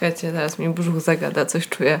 [0.00, 2.00] Czekajcie, teraz mi brzuch zagada, coś czuję.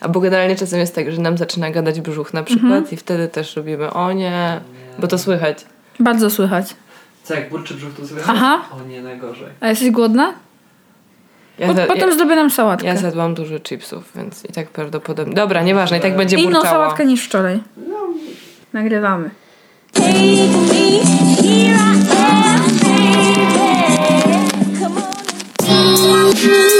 [0.00, 2.90] Albo generalnie czasem jest tak, że nam zaczyna gadać brzuch na przykład Mhm.
[2.90, 4.60] i wtedy też robimy o nie,
[4.98, 5.66] bo to słychać.
[6.00, 6.76] Bardzo słychać.
[7.22, 8.26] Co, jak burczy brzuch, to słychać?
[8.36, 8.60] Aha.
[8.72, 9.48] O nie, najgorzej.
[9.60, 10.32] A jesteś głodna?
[11.58, 12.86] Ja, za- potem ja, zrobię nam sałatkę.
[12.86, 15.34] ja zjadłam dużo chipsów, więc i tak prawdopodobnie...
[15.34, 16.74] Dobra, nieważne, i tak będzie Inną burczało.
[16.74, 17.60] sałatkę niż wczoraj.
[18.72, 19.30] Nagrywamy.
[25.58, 26.75] Take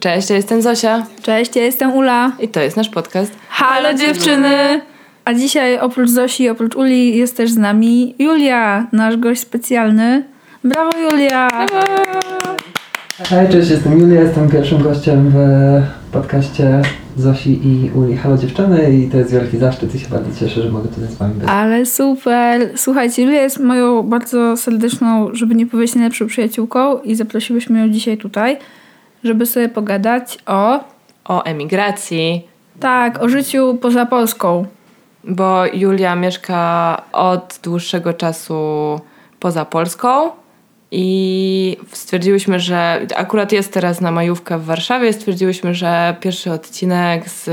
[0.00, 2.32] Cześć, ja jestem Zosia Cześć, ja jestem Ula.
[2.40, 3.32] i to jest nasz podcast.
[3.48, 4.80] Halo dziewczyny!
[5.24, 10.24] A dzisiaj oprócz Zosi i oprócz Uli jest też z nami Julia, nasz gość specjalny.
[10.64, 11.48] Brawo Julia!
[13.18, 16.82] Hej, cześć, jestem Julia, jestem pierwszym gościem w podcaście
[17.16, 20.70] Zosi i Uli Halo Dziewczyny i to jest wielki zaszczyt i się bardzo cieszę, że
[20.70, 21.48] mogę tutaj z wami być.
[21.48, 22.70] Ale super!
[22.76, 28.18] Słuchajcie, Julia jest moją bardzo serdeczną, żeby nie powiedzieć najlepszą przyjaciółką i zaprosiłyśmy ją dzisiaj
[28.18, 28.56] tutaj,
[29.24, 30.80] żeby sobie pogadać o...
[31.24, 32.48] O emigracji,
[32.80, 34.66] Tak, o życiu poza Polską.
[35.24, 39.00] bo Julia mieszka od dłuższego czasu
[39.40, 40.30] poza Polską
[40.90, 47.50] i stwierdziłyśmy, że akurat jest teraz na majówkę w Warszawie, stwierdziłyśmy, że pierwszy odcinek z,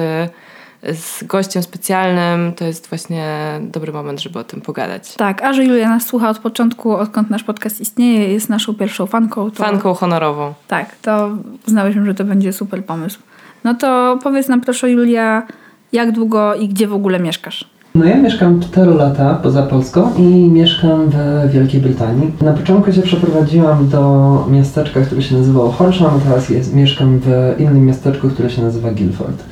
[0.94, 3.26] z gościem specjalnym to jest właśnie
[3.62, 5.16] dobry moment, żeby o tym pogadać.
[5.16, 9.06] Tak, a że Julia nas słucha od początku, odkąd nasz podcast istnieje, jest naszą pierwszą
[9.06, 9.52] fanką.
[9.52, 9.64] To...
[9.64, 10.54] Fanką honorową.
[10.68, 11.30] Tak, to
[11.68, 13.20] uznałyśmy, że to będzie super pomysł.
[13.64, 15.48] No to powiedz nam proszę Julia,
[15.92, 17.76] jak długo i gdzie w ogóle mieszkasz?
[17.96, 22.32] No ja mieszkam 4 lata poza Polską i mieszkam w Wielkiej Brytanii.
[22.42, 27.56] Na początku się przeprowadziłam do miasteczka, które się nazywało Horsham, a teraz jest, mieszkam w
[27.60, 29.44] innym miasteczku, które się nazywa Guildford.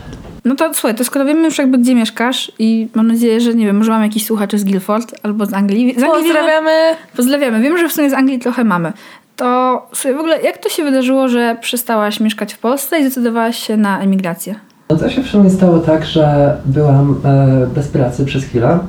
[0.46, 3.66] No to słuchaj, to skoro wiemy już jakby gdzie mieszkasz i mam nadzieję, że nie
[3.66, 5.96] wiem, może mamy jakiś słuchaczy z Guildford albo z Anglii.
[6.00, 6.72] Z Anglii Wiemy, Pozdrawiamy!
[7.18, 7.62] pozdrawiamy.
[7.62, 8.94] Wiem, że w sumie z Anglii trochę mamy.
[9.36, 13.58] To sobie w ogóle, jak to się wydarzyło, że przestałaś mieszkać w Polsce i zdecydowałaś
[13.68, 14.56] się na emigrację?
[14.90, 18.80] No to się w sumie stało tak, że byłam e, bez pracy przez chwilę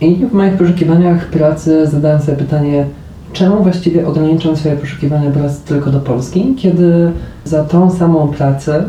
[0.00, 2.86] i w moich poszukiwaniach pracy zadałem sobie pytanie,
[3.32, 7.12] czemu właściwie ograniczam swoje poszukiwania pracy tylko do Polski, kiedy
[7.44, 8.84] za tą samą pracę,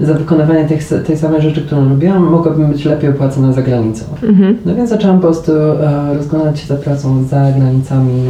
[0.00, 4.04] za wykonywanie tych, tej samej rzeczy, którą robiłam, mogłabym być lepiej opłacona za granicą.
[4.22, 4.58] Mhm.
[4.66, 8.22] No więc zaczęłam po prostu e, rozglądać się za pracą za granicami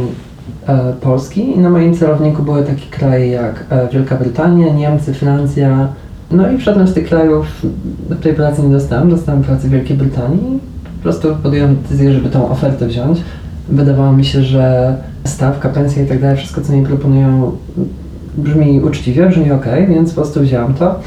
[0.67, 5.87] e, Polski i na moim celowniku były takie kraje jak e, Wielka Brytania, Niemcy, Francja.
[6.31, 7.65] No i w żadnym z tych krajów
[8.21, 9.09] tej pracy nie dostałem.
[9.09, 10.59] Dostałem pracę w Wielkiej Brytanii.
[10.83, 13.21] Po prostu podjąłem decyzję, żeby tą ofertę wziąć.
[13.69, 17.51] Wydawało mi się, że stawka, pensja i tak dalej, wszystko co mi proponują
[18.37, 20.99] brzmi uczciwie, brzmi ok, więc po prostu wziąłem to.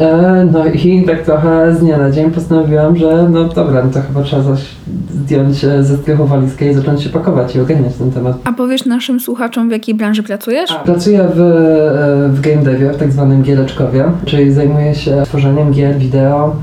[0.00, 4.00] E, No i tak trochę z dnia na dzień postanowiłam, że no dobra, no to
[4.00, 4.66] chyba trzeba coś
[5.14, 8.36] zdjąć e, ze strychu walizkę i zacząć się pakować i ogarniać ten temat.
[8.44, 10.70] A powiesz naszym słuchaczom, w jakiej branży pracujesz?
[10.84, 15.98] Pracuję w, e, w game devie, w tak zwanym giereczkowie, czyli zajmuję się tworzeniem gier,
[15.98, 16.56] wideo,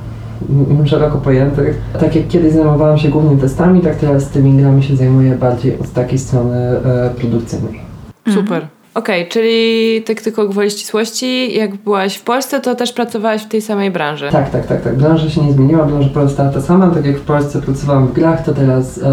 [0.86, 1.82] szeroko pojętych.
[2.00, 5.80] Tak jak kiedyś zajmowałam się głównie testami, tak teraz z tymi grami się zajmuję bardziej
[5.80, 6.56] od takiej strony
[7.18, 7.82] produkcyjnej.
[8.34, 8.68] Super.
[8.98, 13.62] Okej, czyli tak tylko gwoli ścisłości, jak byłaś w Polsce, to też pracowałaś w tej
[13.62, 14.30] samej branży.
[14.32, 14.96] Tak, tak, tak, tak.
[14.96, 16.90] Branża się nie zmieniła, branża pozostała ta sama.
[16.90, 19.04] Tak jak w Polsce pracowałam w grach, to teraz e,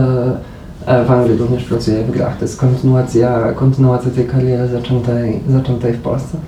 [0.86, 2.36] e, w Anglii również pracuję w grach.
[2.36, 6.38] To jest kontynuacja, kontynuacja tej kariery zaczętej, zaczętej w Polsce.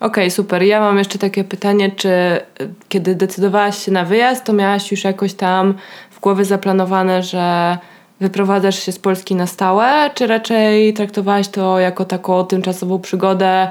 [0.00, 0.62] Okej, super.
[0.62, 5.04] Ja mam jeszcze takie pytanie, czy y, kiedy decydowałaś się na wyjazd, to miałaś już
[5.04, 5.74] jakoś tam
[6.10, 7.78] w głowie zaplanowane, że
[8.20, 13.68] wyprowadzasz się z Polski na stałe, czy raczej traktowałaś to jako taką tymczasową przygodę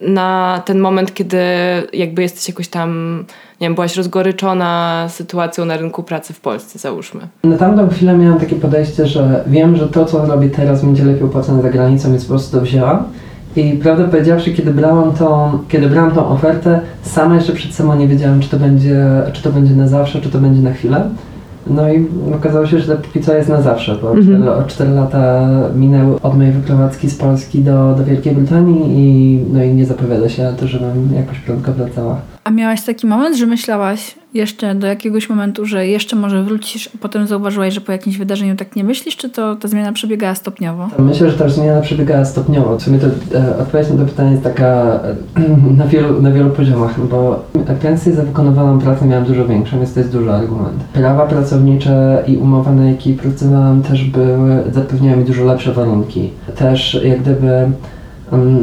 [0.00, 1.38] na ten moment, kiedy
[1.92, 3.18] jakby jesteś jakoś tam,
[3.60, 7.20] nie wiem, byłaś rozgoryczona sytuacją na rynku pracy w Polsce, załóżmy.
[7.44, 11.22] Na tamtą chwilę miałam takie podejście, że wiem, że to, co robię teraz, będzie lepiej
[11.22, 13.04] opłacane za granicą, więc po prostu to wzięłam.
[13.56, 18.08] I prawdę powiedziawszy, kiedy brałam tą, kiedy brałam tą ofertę, sama jeszcze przed sobą nie
[18.08, 21.10] wiedziałam, czy to będzie, czy to będzie na zawsze, czy to będzie na chwilę.
[21.66, 22.06] No i
[22.36, 24.42] okazało się, że póki co jest na zawsze, bo Mhm.
[24.42, 29.64] cztery, 4 lata minęły od mojej wyprowadzki z Polski do, do Wielkiej Brytanii i, no
[29.64, 32.16] i nie zapowiada się na to, żebym jakoś prędko wracała.
[32.44, 36.98] A miałaś taki moment, że myślałaś jeszcze do jakiegoś momentu, że jeszcze może wrócisz, a
[37.00, 40.88] potem zauważyłaś, że po jakimś wydarzeniu tak nie myślisz, czy to ta zmiana przebiegała stopniowo?
[40.98, 42.78] Myślę, że ta zmiana przebiegała stopniowo.
[42.78, 43.06] W sumie to,
[43.38, 45.00] e, odpowiedź na to pytanie jest taka
[45.36, 47.44] e, na wielu, na wielu poziomach, bo
[47.82, 50.84] pensję za wykonywaną pracę miałam dużo większą, więc to jest duży argument.
[50.92, 56.30] Prawa pracownicze i umowa, na jakiej pracowałam też były, zapewniały mi dużo lepsze warunki.
[56.56, 57.70] Też jak gdyby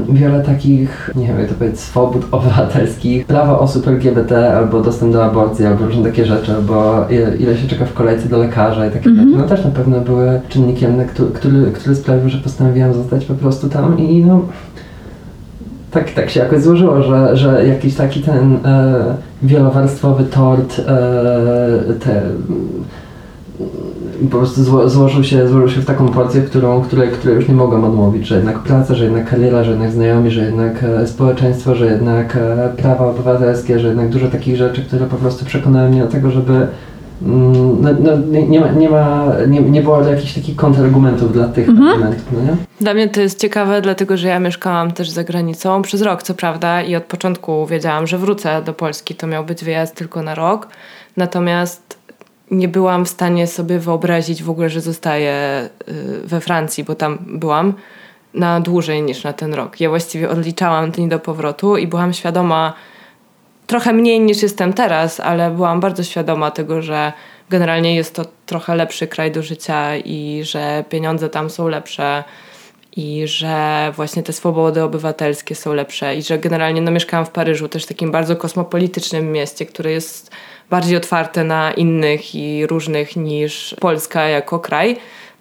[0.09, 5.25] wiele takich, nie wiem jak to powiedzieć, swobód obywatelskich, prawa osób LGBT, albo dostęp do
[5.25, 8.91] aborcji, albo różne takie rzeczy, albo ile, ile się czeka w kolejce do lekarza i
[8.91, 12.93] takie rzeczy, no też na pewno były czynnikiem, na który, który, który sprawił, że postanowiłam
[12.93, 14.41] zostać po prostu tam i no
[15.91, 20.83] tak, tak się jakoś złożyło, że, że jakiś taki ten e, wielowarstwowy tort e,
[21.99, 22.21] te,
[24.31, 27.55] po prostu zło, złożył, się, złożył się w taką porcję, którą, której, której już nie
[27.55, 31.75] mogłam odmówić, że jednak praca, że jednak kariera, że jednak znajomi, że jednak e, społeczeństwo,
[31.75, 36.01] że jednak e, prawa obywatelskie, że jednak dużo takich rzeczy, które po prostu przekonały mnie
[36.01, 36.67] do tego, żeby
[37.21, 41.47] mm, no, no, nie, nie, ma, nie, ma, nie, nie było jakichś takich kontrargumentów dla
[41.47, 42.57] tych argumentów, no nie?
[42.81, 46.33] Dla mnie to jest ciekawe, dlatego że ja mieszkałam też za granicą przez rok, co
[46.33, 49.15] prawda, i od początku wiedziałam, że wrócę do Polski.
[49.15, 50.67] To miał być wyjazd tylko na rok.
[51.17, 51.98] Natomiast
[52.51, 57.17] nie byłam w stanie sobie wyobrazić w ogóle, że zostaję y, we Francji, bo tam
[57.27, 57.73] byłam
[58.33, 59.79] na dłużej niż na ten rok.
[59.79, 62.73] Ja właściwie odliczałam dni do powrotu i byłam świadoma,
[63.67, 67.13] trochę mniej niż jestem teraz, ale byłam bardzo świadoma tego, że
[67.49, 72.23] generalnie jest to trochę lepszy kraj do życia i że pieniądze tam są lepsze
[72.95, 77.69] i że właśnie te swobody obywatelskie są lepsze i że generalnie no, mieszkałam w Paryżu,
[77.69, 80.31] też takim bardzo kosmopolitycznym mieście, które jest
[80.69, 84.97] bardziej otwarte na innych i różnych niż Polska jako kraj.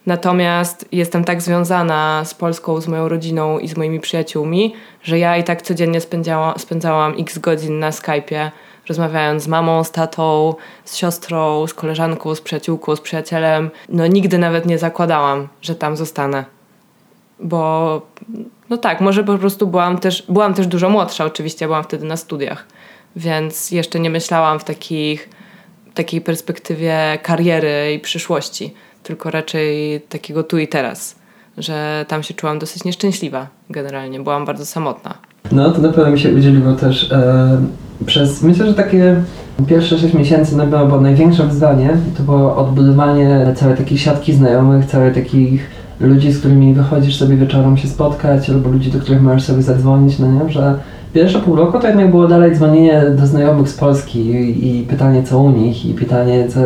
[0.07, 5.37] Natomiast jestem tak związana z Polską, z moją rodziną i z moimi przyjaciółmi, że ja
[5.37, 8.51] i tak codziennie spędzała, spędzałam x godzin na Skype'ie,
[8.89, 10.55] rozmawiając z mamą, z tatą,
[10.85, 13.71] z siostrą, z koleżanką, z przyjaciółką, z przyjacielem.
[13.89, 16.45] No nigdy nawet nie zakładałam, że tam zostanę.
[17.41, 18.03] Bo
[18.71, 22.17] no tak, może po prostu byłam też, byłam też dużo młodsza oczywiście, byłam wtedy na
[22.17, 22.67] studiach,
[23.17, 25.29] więc jeszcze nie myślałam w takich,
[25.95, 31.17] takiej perspektywie kariery i przyszłości, tylko raczej takiego tu i teraz,
[31.59, 35.15] że tam się czułam dosyć nieszczęśliwa generalnie, byłam bardzo samotna.
[35.53, 37.61] No, to na pewno mi się udzieliło też e,
[38.07, 39.23] przez, myślę, że takie
[39.67, 41.97] pierwsze 6 miesięcy na pewno było największe wyzwanie.
[42.17, 45.71] To było odbudowanie całej takiej siatki znajomych, całej takich
[46.01, 50.19] ludzi, z którymi wychodzisz sobie wieczorem się spotkać, albo ludzi, do których możesz sobie zadzwonić,
[50.19, 50.79] no nie, że
[51.15, 55.23] pierwsze pół roku to jednak było dalej dzwonienie do znajomych z Polski i, i pytanie
[55.23, 56.61] co u nich i pytanie co,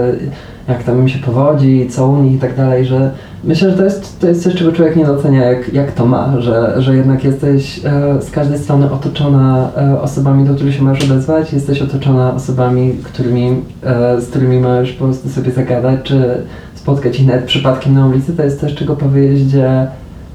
[0.68, 3.10] jak tam im się powodzi, co u nich i tak dalej, że
[3.44, 6.40] myślę, że to jest, to jest coś, czego człowiek nie docenia, jak, jak to ma,
[6.40, 11.10] że, że jednak jesteś e, z każdej strony otoczona e, osobami, do których się możesz
[11.10, 16.42] odezwać, jesteś otoczona osobami, którymi, e, z którymi możesz po prostu sobie zagadać, czy
[16.74, 19.86] spotkać ich nawet przypadkiem na ulicy, to jest coś, czego po wyjeździe,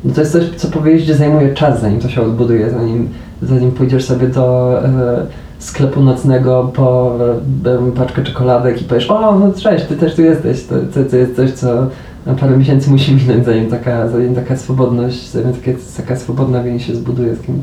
[0.04, 3.09] no to jest coś, co po wyjeździe zajmuje czas, zanim to się odbuduje, zanim,
[3.41, 5.27] zanim pójdziesz sobie do e,
[5.59, 7.17] sklepu nocnego po
[7.65, 11.17] e, paczkę czekoladek i powiesz, o, no cześć, ty też tu jesteś, to, to, to
[11.17, 11.87] jest coś, co
[12.25, 16.87] na parę miesięcy musi minąć, zanim taka, zanim taka swobodność, zanim takie, taka swobodna więź
[16.87, 17.59] się zbuduje z kimś.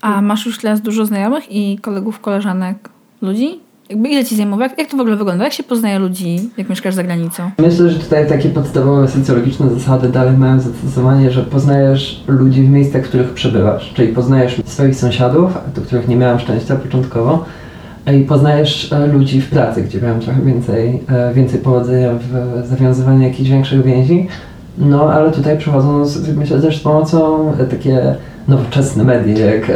[0.00, 2.88] A masz już teraz dużo znajomych i kolegów, koleżanek,
[3.22, 3.60] ludzi?
[3.90, 4.62] Jakby ile ci zajmowało?
[4.62, 5.44] Jak, jak to w ogóle wygląda?
[5.44, 7.50] Jak się poznaje ludzi, jak mieszkasz za granicą?
[7.58, 13.04] Myślę, że tutaj takie podstawowe socjologiczne zasady dalej mają zastosowanie, że poznajesz ludzi w miejscach,
[13.04, 17.44] w których przebywasz, czyli poznajesz swoich sąsiadów, do których nie miałem szczęścia początkowo,
[18.14, 23.22] i poznajesz e, ludzi w pracy, gdzie miałem trochę więcej, e, więcej powodzenia w zawiązywaniu
[23.22, 24.28] jakichś większych więzi.
[24.78, 26.04] No, ale tutaj przychodzą,
[26.36, 28.14] myślę, też z pomocą e, takie
[28.48, 29.70] nowoczesne media, jak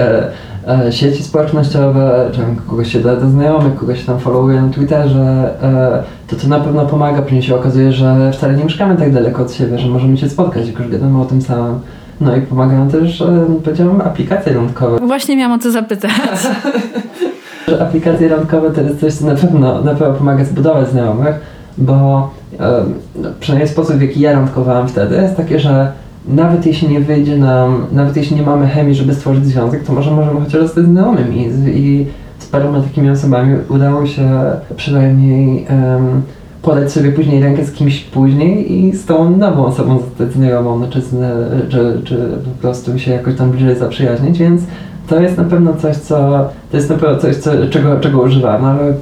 [0.90, 6.02] sieci społecznościowe, czy kogoś się da do znajomych, kogoś się tam followuje na Twitterze, e,
[6.26, 7.22] to to na pewno pomaga.
[7.22, 10.66] Później się okazuje, że wcale nie mieszkamy tak daleko od siebie, że możemy się spotkać,
[10.66, 11.80] jak już wiadomo o tym samym.
[12.20, 15.06] No i pomagają też, e, powiedziałbym, aplikacje randkowe.
[15.06, 16.10] Właśnie miałam o to zapytać.
[17.68, 21.34] że aplikacje randkowe to jest coś, co na pewno, na pewno pomaga zbudować znajomych,
[21.78, 25.92] bo em, no, przynajmniej sposób, w jaki ja randkowałam wtedy, jest takie, że
[26.28, 30.10] nawet jeśli nie wyjdzie nam, nawet jeśli nie mamy chemii, żeby stworzyć związek, to może
[30.10, 32.06] możemy chociaż zostać znajomymi i, i
[32.38, 34.30] z paroma takimi osobami udało się
[34.76, 36.22] przynajmniej em,
[36.62, 41.00] podać sobie później rękę z kimś później i z tą nową osobą zostać znajomą, czy,
[41.00, 44.62] zna- czy, czy po prostu się jakoś tam bliżej zaprzyjaźnić, więc
[45.08, 48.64] to jest na pewno coś, co to jest na pewno coś, co, czego, czego używam,
[48.64, 48.94] ale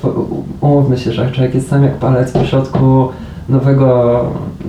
[0.61, 3.09] umówmy się, że człowiek jest sam jak palec w środku
[3.49, 4.25] nowego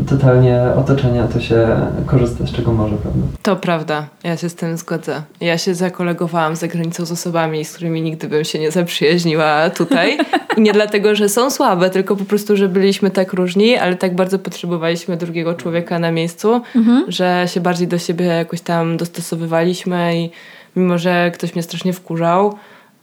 [0.09, 1.67] totalnie otoczenia, to się
[2.05, 3.19] korzysta z czego może, prawda?
[3.43, 5.21] To prawda, ja się z tym zgodzę.
[5.41, 10.17] Ja się zakolegowałam za granicą z osobami, z którymi nigdy bym się nie zaprzyjaźniła tutaj.
[10.57, 14.15] I nie dlatego, że są słabe, tylko po prostu, że byliśmy tak różni, ale tak
[14.15, 16.61] bardzo potrzebowaliśmy drugiego człowieka na miejscu,
[17.07, 20.29] że się bardziej do siebie jakoś tam dostosowywaliśmy i
[20.75, 22.55] mimo, że ktoś mnie strasznie wkurzał,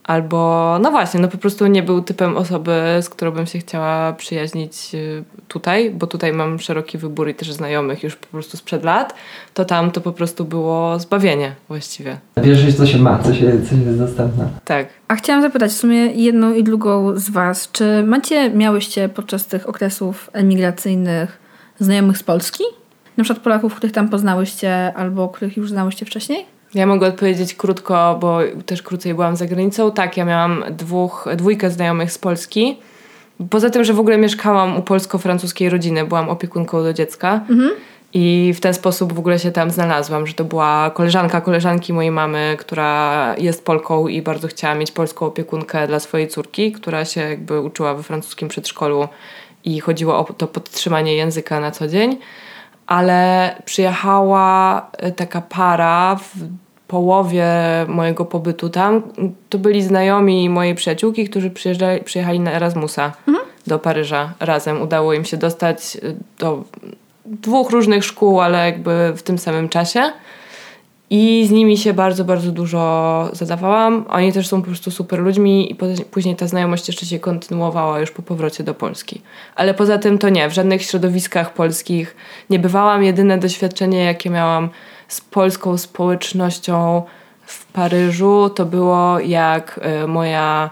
[0.06, 4.12] Albo, no właśnie, no po prostu nie był typem osoby, z którą bym się chciała
[4.12, 8.84] przyjaźnić y, tutaj, bo tutaj mam szeroki wybór i też znajomych już po prostu sprzed
[8.84, 9.14] lat,
[9.54, 12.16] to tam to po prostu było zbawienie właściwie.
[12.42, 14.48] Bierze się co się ma, co, się, co jest dostępne.
[14.64, 14.86] Tak.
[15.08, 19.68] A chciałam zapytać w sumie jedną i drugą z Was, czy macie, miałyście podczas tych
[19.68, 21.38] okresów emigracyjnych
[21.80, 22.64] znajomych z Polski?
[23.16, 26.55] Na przykład Polaków, których tam poznałyście albo których już znałyście wcześniej?
[26.74, 29.92] Ja mogę odpowiedzieć krótko, bo też krócej byłam za granicą.
[29.92, 32.78] Tak, ja miałam dwóch, dwójkę znajomych z Polski.
[33.50, 37.40] Poza tym, że w ogóle mieszkałam u polsko-francuskiej rodziny, byłam opiekunką do dziecka.
[38.12, 42.10] I w ten sposób w ogóle się tam znalazłam, że to była koleżanka koleżanki mojej
[42.10, 47.20] mamy, która jest Polką i bardzo chciała mieć polską opiekunkę dla swojej córki, która się
[47.20, 49.08] jakby uczyła we francuskim przedszkolu
[49.64, 52.18] i chodziło o to podtrzymanie języka na co dzień.
[52.86, 56.32] Ale przyjechała e, taka para w
[56.88, 57.46] połowie
[57.88, 59.02] mojego pobytu tam.
[59.48, 61.50] To byli znajomi mojej przyjaciółki, którzy
[62.04, 63.12] przyjechali na Erasmusa
[63.66, 64.82] do Paryża razem.
[64.82, 66.64] Udało im się dostać y, do
[67.24, 70.12] dwóch różnych szkół, ale jakby w tym samym czasie.
[71.10, 74.04] I z nimi się bardzo, bardzo dużo zadawałam.
[74.08, 75.76] Oni też są po prostu super ludźmi i
[76.10, 79.22] później ta znajomość jeszcze się kontynuowała już po powrocie do Polski.
[79.54, 82.16] Ale poza tym to nie, w żadnych środowiskach polskich
[82.50, 83.04] nie bywałam.
[83.04, 84.68] Jedyne doświadczenie, jakie miałam
[85.08, 87.02] z polską społecznością
[87.46, 90.70] w Paryżu, to było jak y, moja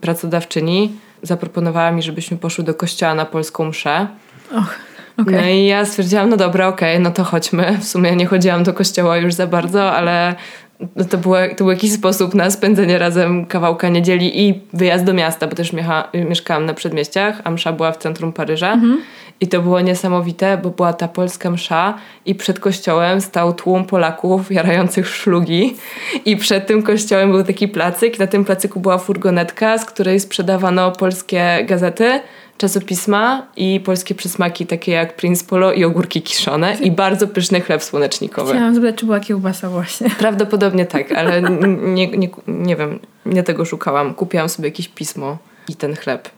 [0.00, 4.06] pracodawczyni zaproponowała mi, żebyśmy poszły do kościoła na polską mszę.
[5.18, 5.34] Okej.
[5.34, 7.78] No i ja stwierdziłam, no dobra, okej, no to chodźmy.
[7.78, 10.34] W sumie nie chodziłam do kościoła już za bardzo, ale
[10.96, 15.14] no to, było, to był jakiś sposób na spędzenie razem kawałka niedzieli i wyjazd do
[15.14, 18.76] miasta, bo też miecha, mieszkałam na przedmieściach, a msza była w centrum Paryża.
[19.40, 21.94] I to było niesamowite, bo była ta polska msza
[22.26, 25.76] i przed kościołem stał tłum Polaków jarających szlugi
[26.24, 28.18] i przed tym kościołem był taki placyk.
[28.18, 32.20] Na tym placyku była furgonetka, z której sprzedawano polskie gazety,
[32.58, 37.82] czasopisma i polskie przysmaki takie jak Prince Polo i ogórki kiszone i bardzo pyszny chleb
[37.82, 38.52] słonecznikowy.
[38.52, 40.10] Chciałam zapytać, czy była kiełbasa właśnie.
[40.10, 41.42] Prawdopodobnie tak, ale
[41.96, 44.14] nie, nie, nie wiem, nie tego szukałam.
[44.14, 46.28] Kupiłam sobie jakieś pismo i ten chleb.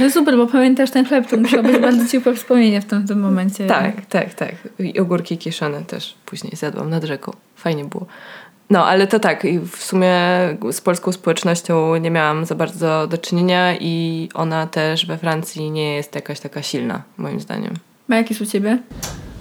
[0.00, 3.20] Ale super, bo pamiętasz ten chleb, to musiało być bardzo ciepłe wspomnienie w tym, tym
[3.20, 3.66] momencie.
[3.66, 4.54] Tak, tak, tak.
[4.78, 7.32] I ogórki kieszone też później zjadłam nad rzeką.
[7.56, 8.06] Fajnie było.
[8.74, 10.16] No, ale to tak, i w sumie
[10.72, 15.94] z polską społecznością nie miałam za bardzo do czynienia i ona też we Francji nie
[15.94, 17.74] jest jakaś taka silna, moim zdaniem.
[18.08, 18.78] Ma jakieś u ciebie?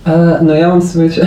[0.08, 1.10] E, no ja mam sobie...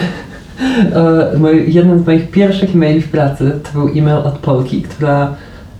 [0.94, 5.34] E, mój, jeden z moich pierwszych e-maili w pracy to był e-mail od Polki, która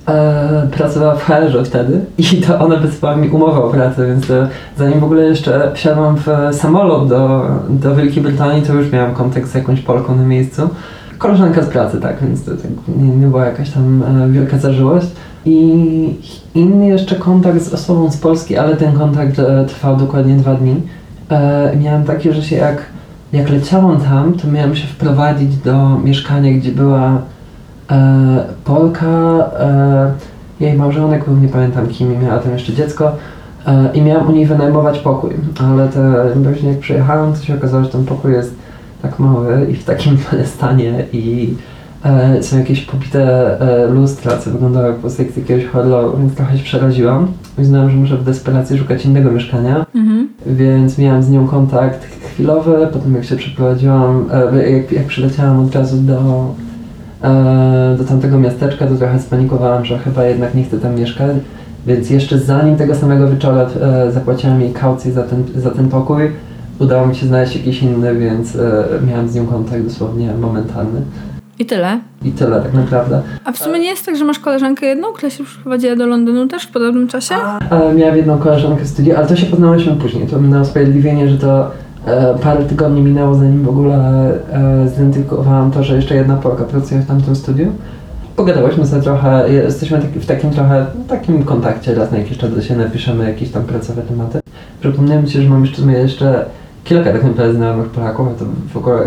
[0.09, 4.35] e, pracowała w HR wtedy i to ona wysłała mi umowę o pracę, więc to,
[4.78, 9.49] zanim w ogóle jeszcze wsiadłam w samolot do, do Wielkiej Brytanii, to już miałam kontakt
[9.49, 10.71] z jakąś Polką na miejscu.
[11.19, 15.07] Koleżanka z pracy, tak, więc to tak nie, nie była jakaś tam e, wielka zażyłość.
[15.47, 16.15] I
[16.55, 20.75] inny jeszcze kontakt z osobą z Polski, ale ten kontakt e, trwał dokładnie dwa dni.
[21.31, 22.83] E, miałem takie, że się jak,
[23.33, 27.19] jak leciałam tam, to miałem się wprowadzić do mieszkania, gdzie była
[27.91, 29.07] e, Polka,
[30.61, 33.13] jej małżonek był, nie pamiętam kim, miała tam jeszcze dziecko.
[33.95, 35.31] I miałam u niej wynajmować pokój,
[35.61, 38.55] ale te, właśnie jak przyjechałem, to się okazało, że ten pokój jest
[39.07, 40.19] tak mały i w takim
[40.57, 41.55] stanie i
[42.05, 43.23] e, są jakieś pobite
[43.61, 47.29] e, lustra, co wyglądało jak po sekcji jakiegoś horroru, więc trochę się przeraziłam.
[47.59, 50.29] Uznałam, że muszę w desperacji szukać innego mieszkania, Mhm.
[50.47, 55.75] więc miałam z nią kontakt chwilowy, potem jak się przeprowadziłam, e, jak, jak przyleciałam od
[55.75, 56.45] razu do,
[57.23, 61.37] e, do tamtego miasteczka, to trochę spanikowałam, że chyba jednak nie chcę tam mieszkać,
[61.87, 66.31] więc jeszcze zanim tego samego wieczora e, zapłaciłam jej kaucję za ten, za ten pokój,
[66.78, 71.00] udało mi się znaleźć jakiś inny, więc e, miałam z nią kontakt dosłownie momentalny.
[71.59, 72.00] I tyle.
[72.25, 73.23] I tyle tak naprawdę.
[73.45, 76.49] A w sumie nie jest tak, że masz koleżankę jedną, która się przeprowadziła do Londynu
[76.49, 77.35] też w podobnym czasie?
[77.71, 80.26] E, miałam jedną koleżankę w studiu, ale to się poznałyśmy później.
[80.26, 81.71] To na usprawiedliwienie, że to
[82.06, 87.00] e, parę tygodni minęło, zanim w ogóle e, zidentyfikowałam to, że jeszcze jedna Polka pracuje
[87.00, 87.73] w tamtym studiu.
[88.37, 93.28] Pogadałyśmy sobie trochę, jesteśmy w takim trochę, takim kontakcie, raz na jakiś czas siebie napiszemy
[93.28, 94.40] jakieś tam pracowe tematy.
[94.80, 96.45] Przypomniałem Ci, że mam jeszcze, jeszcze
[96.87, 99.02] kilka tak naprawdę znajomych Polaków, a to w ogóle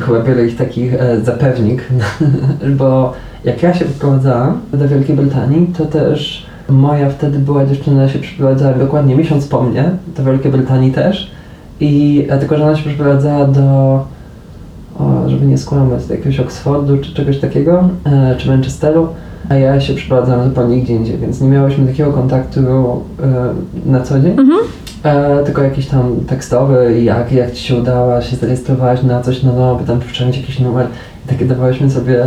[0.00, 1.88] chyba biorę ich takich e, zapewnik,
[2.78, 3.12] bo
[3.44, 8.74] jak ja się wyprowadzałam do Wielkiej Brytanii, to też moja wtedy była dziewczyna się przeprowadzała
[8.74, 11.30] dokładnie miesiąc po mnie, do Wielkiej Brytanii też.
[11.80, 14.04] I e, tylko, że ona się przeprowadzała do
[14.98, 19.08] o, żeby nie skłamać, do jakiegoś Oxfordu czy czegoś takiego, e, czy Manchesteru,
[19.48, 22.64] a ja się przeprowadzałam zupełnie gdzie indziej, więc nie miałyśmy takiego kontaktu e,
[23.86, 24.36] na co dzień.
[25.04, 29.52] E, tylko jakiś tam tekstowy, jak, jak ci się udało się zarejestrować na coś na
[29.52, 30.86] nowo, tam wczytać jakiś numer.
[31.26, 32.24] I takie dawałyśmy sobie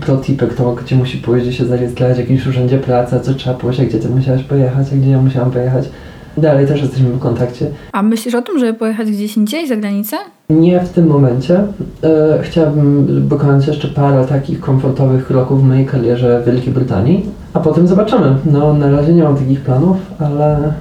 [0.00, 3.80] protipy, kto gdzie musi pójść, gdzie się zarejestrować, w jakimś urzędzie pracy, co trzeba pójść,
[3.80, 5.88] a gdzie ty musiałaś pojechać, a gdzie ja musiałam pojechać.
[6.36, 7.66] Dalej też jesteśmy w kontakcie.
[7.92, 10.16] A myślisz o tym, żeby pojechać gdzieś indziej, za granicę?
[10.50, 11.60] Nie w tym momencie.
[12.04, 17.60] E, chciałabym wykonać jeszcze parę takich komfortowych kroków w mojej karierze w Wielkiej Brytanii, a
[17.60, 18.36] potem zobaczymy.
[18.44, 20.72] No, na razie nie mam takich planów, ale,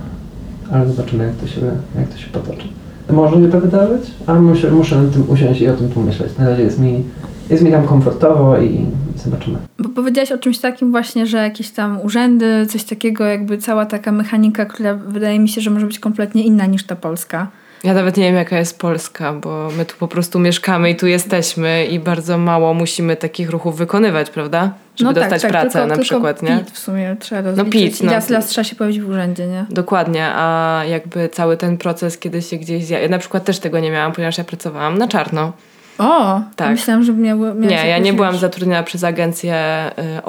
[0.71, 1.61] ale zobaczymy, jak to, się,
[1.95, 2.67] jak to się potoczy.
[3.09, 6.37] Może nie to wydawać, ale muszę, muszę nad tym usiąść i o tym pomyśleć.
[6.37, 7.03] Na razie jest mi,
[7.49, 8.85] jest mi tam komfortowo i
[9.15, 9.57] zobaczymy.
[9.79, 14.11] Bo powiedziałaś o czymś takim właśnie, że jakieś tam urzędy, coś takiego, jakby cała taka
[14.11, 17.47] mechanika, która wydaje mi się, że może być kompletnie inna niż ta polska.
[17.83, 21.07] Ja nawet nie wiem, jaka jest Polska, bo my tu po prostu mieszkamy i tu
[21.07, 24.73] jesteśmy i bardzo mało musimy takich ruchów wykonywać, prawda?
[24.95, 26.57] Żeby dostać pracę No tak, tylko, na tylko przykład, nie?
[26.57, 27.73] PIT w sumie trzeba rozliczyć.
[27.73, 28.11] PIT, I no.
[28.11, 29.65] raz, raz trzeba się pojawić w urzędzie, nie?
[29.69, 32.99] Dokładnie, a jakby cały ten proces, kiedy się gdzieś zja...
[32.99, 35.53] Ja na przykład też tego nie miałam, ponieważ ja pracowałam na czarno.
[35.97, 36.41] O!
[36.55, 36.71] Tak.
[36.71, 39.55] Myślałam, że miały, Nie, ja nie byłam zatrudniona przez agencję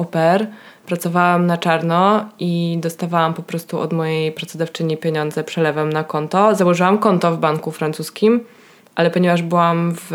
[0.00, 0.46] y, pair.
[0.86, 6.54] Pracowałam na czarno i dostawałam po prostu od mojej pracodawczyni pieniądze przelewem na konto.
[6.54, 8.40] Założyłam konto w banku francuskim,
[8.94, 10.10] ale ponieważ byłam w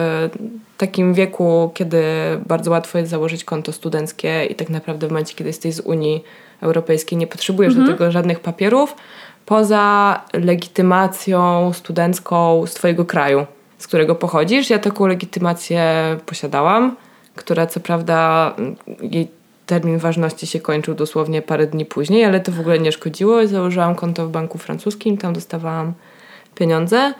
[0.77, 2.03] takim wieku, kiedy
[2.47, 6.23] bardzo łatwo jest założyć konto studenckie i tak naprawdę w momencie, kiedy jesteś z Unii
[6.61, 8.95] Europejskiej, nie potrzebujesz do tego żadnych papierów,
[9.45, 13.45] poza legitymacją studencką z twojego kraju,
[13.77, 14.69] z którego pochodzisz.
[14.69, 15.83] Ja taką legitymację
[16.25, 16.95] posiadałam,
[17.35, 18.53] która co prawda
[19.01, 19.36] jej
[19.67, 23.47] termin ważności się kończył dosłownie parę dni później, ale to w ogóle nie szkodziło.
[23.47, 25.93] Założyłam konto w banku francuskim, tam dostawałam
[26.55, 27.13] pieniądze.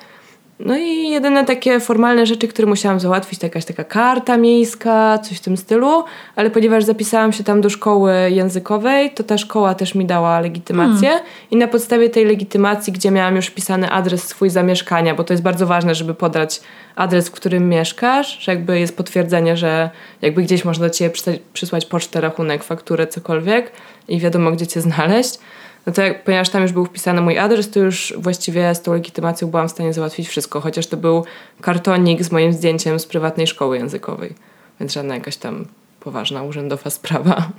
[0.59, 5.37] No i jedyne takie formalne rzeczy, które musiałam załatwić, to jakaś taka karta miejska, coś
[5.37, 6.03] w tym stylu,
[6.35, 11.19] ale ponieważ zapisałam się tam do szkoły językowej, to ta szkoła też mi dała legitymację.
[11.51, 15.43] I na podstawie tej legitymacji, gdzie miałam już wpisany adres swój zamieszkania, bo to jest
[15.43, 16.61] bardzo ważne, żeby podać
[16.95, 19.89] adres, w którym mieszkasz, że jakby jest potwierdzenie, że
[20.21, 21.15] jakby gdzieś można do ciebie
[21.53, 23.71] przysłać pocztę, rachunek, fakturę, cokolwiek
[24.07, 25.39] i wiadomo, gdzie cię znaleźć.
[25.87, 28.93] No to jak, ponieważ tam już był wpisany mój adres, to już właściwie z tą
[28.93, 31.25] legitymacją byłam w stanie załatwić wszystko, chociaż to był
[31.61, 34.33] kartonik z moim zdjęciem z prywatnej szkoły językowej,
[34.79, 35.65] więc żadna jakaś tam
[35.99, 37.49] poważna urzędowa sprawa.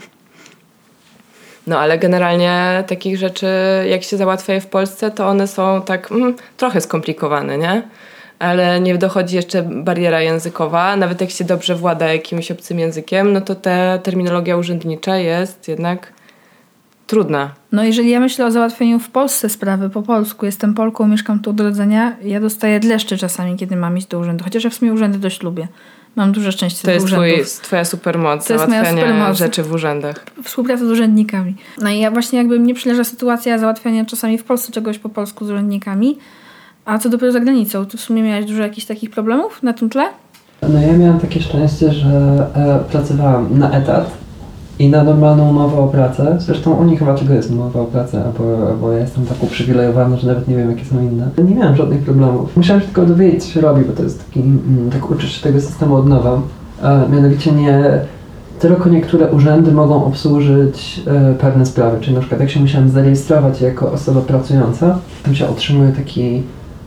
[1.67, 3.47] No ale generalnie takich rzeczy,
[3.91, 7.83] jak się załatwia je w Polsce, to one są tak mm, trochę skomplikowane, nie?
[8.39, 10.97] Ale nie dochodzi jeszcze bariera językowa.
[10.97, 16.13] Nawet jak się dobrze włada jakimś obcym językiem, no to ta terminologia urzędnicza jest jednak
[17.09, 17.51] trudna.
[17.73, 21.51] No jeżeli ja myślę o załatwieniu w Polsce sprawy po polsku, jestem Polką, mieszkam tu
[21.51, 24.45] od urodzenia, ja dostaję dreszcze czasami, kiedy mam iść do urzędu.
[24.45, 25.69] Chociaż ja w sumie urzędy dość lubię.
[26.17, 27.53] Mam duże szczęście To do jest twój, urzędów.
[27.61, 29.39] twoja supermoc, To jest moja załatwiania supermoc.
[29.39, 30.27] rzeczy w urzędach.
[30.45, 31.55] Współpraca z urzędnikami.
[31.83, 35.45] No i ja właśnie jakby mnie przyleża sytuacja załatwiania czasami w Polsce czegoś po polsku
[35.47, 36.19] z urzędnikami,
[36.85, 37.87] a co dopiero za granicą?
[37.87, 40.05] Ty w sumie miałeś dużo jakichś takich problemów na tym tle?
[40.63, 42.09] No ja miałam takie szczęście, że
[42.55, 44.11] e, pracowałam na etat
[44.79, 46.37] i na normalną umowę o pracę.
[46.41, 48.25] Zresztą u nich chyba tego jest umowa o pracę,
[48.69, 51.29] albo ja jestem tak uprzywilejowany, że nawet nie wiem jakie są inne.
[51.45, 52.57] Nie miałem żadnych problemów.
[52.57, 55.43] Musiałem się tylko dowiedzieć co się robi, bo to jest taki, mm, tak uczysz się
[55.43, 56.41] tego systemu od nowa.
[56.83, 58.01] E, mianowicie nie
[58.59, 63.61] tylko niektóre urzędy mogą obsłużyć e, pewne sprawy, czyli na przykład jak się musiałem zarejestrować
[63.61, 66.43] jako osoba pracująca, tam się otrzymuje taki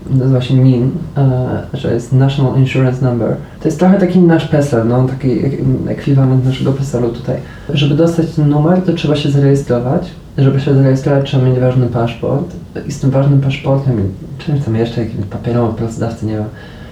[0.09, 3.35] nazywa się NIN, e, że jest National Insurance Number.
[3.61, 7.35] To jest trochę taki nasz PESEL, no, taki ek- ekwiwalent naszego PESEL-u tutaj.
[7.73, 10.11] Żeby dostać ten numer, to trzeba się zarejestrować.
[10.37, 12.45] Żeby się zarejestrować, trzeba mieć ważny paszport.
[12.87, 13.95] I z tym ważnym paszportem,
[14.37, 16.45] czymś tam jeszcze, jakimś papierem od pracodawcy, nie wiem,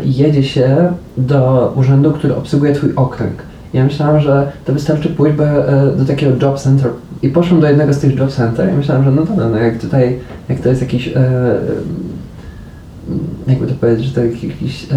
[0.05, 3.33] jedzie się do urzędu, który obsługuje twój okręg.
[3.73, 6.91] Ja myślałam, że to wystarczy pójść e, do takiego job center.
[7.21, 9.77] I poszłam do jednego z tych job center i myślałam, że no dobra, no jak
[9.77, 10.19] tutaj,
[10.49, 11.11] jak to jest jakiś e,
[13.49, 14.95] jakby to powiedzieć, że to jak- jakaś e,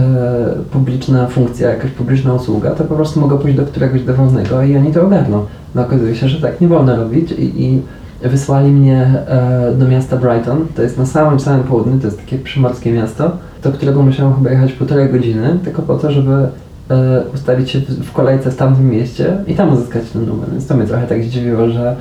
[0.71, 4.93] publiczna funkcja, jakaś publiczna usługa, to po prostu mogę pójść do któregoś dowolnego i oni
[4.93, 5.45] to ogarną.
[5.75, 7.83] No okazuje się, że tak nie wolno robić i, i
[8.29, 12.39] wysłali mnie e, do miasta Brighton, to jest na samym samym południu, to jest takie
[12.39, 13.31] przymorskie miasto,
[13.63, 18.05] do którego musiałem chyba jechać półtorej godziny, tylko po to, żeby e, ustawić się w,
[18.05, 21.25] w kolejce w tamtym mieście i tam uzyskać ten numer, więc to mnie trochę tak
[21.25, 21.97] zdziwiło, że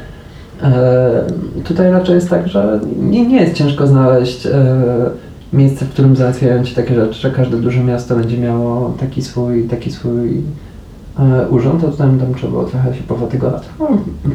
[0.64, 1.24] e,
[1.64, 4.52] tutaj raczej jest tak, że nie, nie jest ciężko znaleźć e,
[5.54, 9.64] miejsce, w którym załatwiają ci takie rzeczy, że każde duże miasto będzie miało taki swój,
[9.64, 10.42] taki swój
[11.20, 13.64] e, urząd, to tam, tam trzeba było trochę się pofatygować.
[13.80, 13.88] No,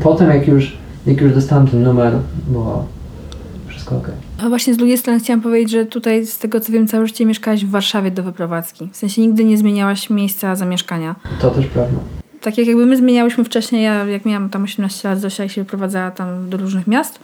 [0.03, 0.77] potem jak już,
[1.07, 2.13] jak już dostałem ten numer,
[2.49, 2.85] było
[3.67, 4.11] wszystko ok.
[4.45, 7.27] A właśnie z drugiej strony chciałam powiedzieć, że tutaj z tego co wiem całe życie
[7.27, 8.89] mieszkałaś w Warszawie do wyprowadzki.
[8.93, 11.15] W sensie nigdy nie zmieniałaś miejsca zamieszkania.
[11.41, 11.99] To też prawda.
[12.41, 15.63] Tak jak jakby my zmieniałyśmy wcześniej, ja jak miałam tam 18 lat, Zosia jak się
[15.63, 17.21] wyprowadzała tam do różnych miast,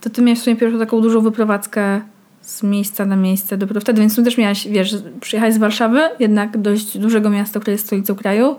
[0.00, 2.00] to ty miałeś w sumie pierwszą taką dużą wyprowadzkę
[2.48, 6.58] z miejsca na miejsce dopiero wtedy, więc tu też miałaś, wiesz, przyjechać z Warszawy, jednak
[6.58, 8.56] dość dużego miasta, które jest stolicą kraju,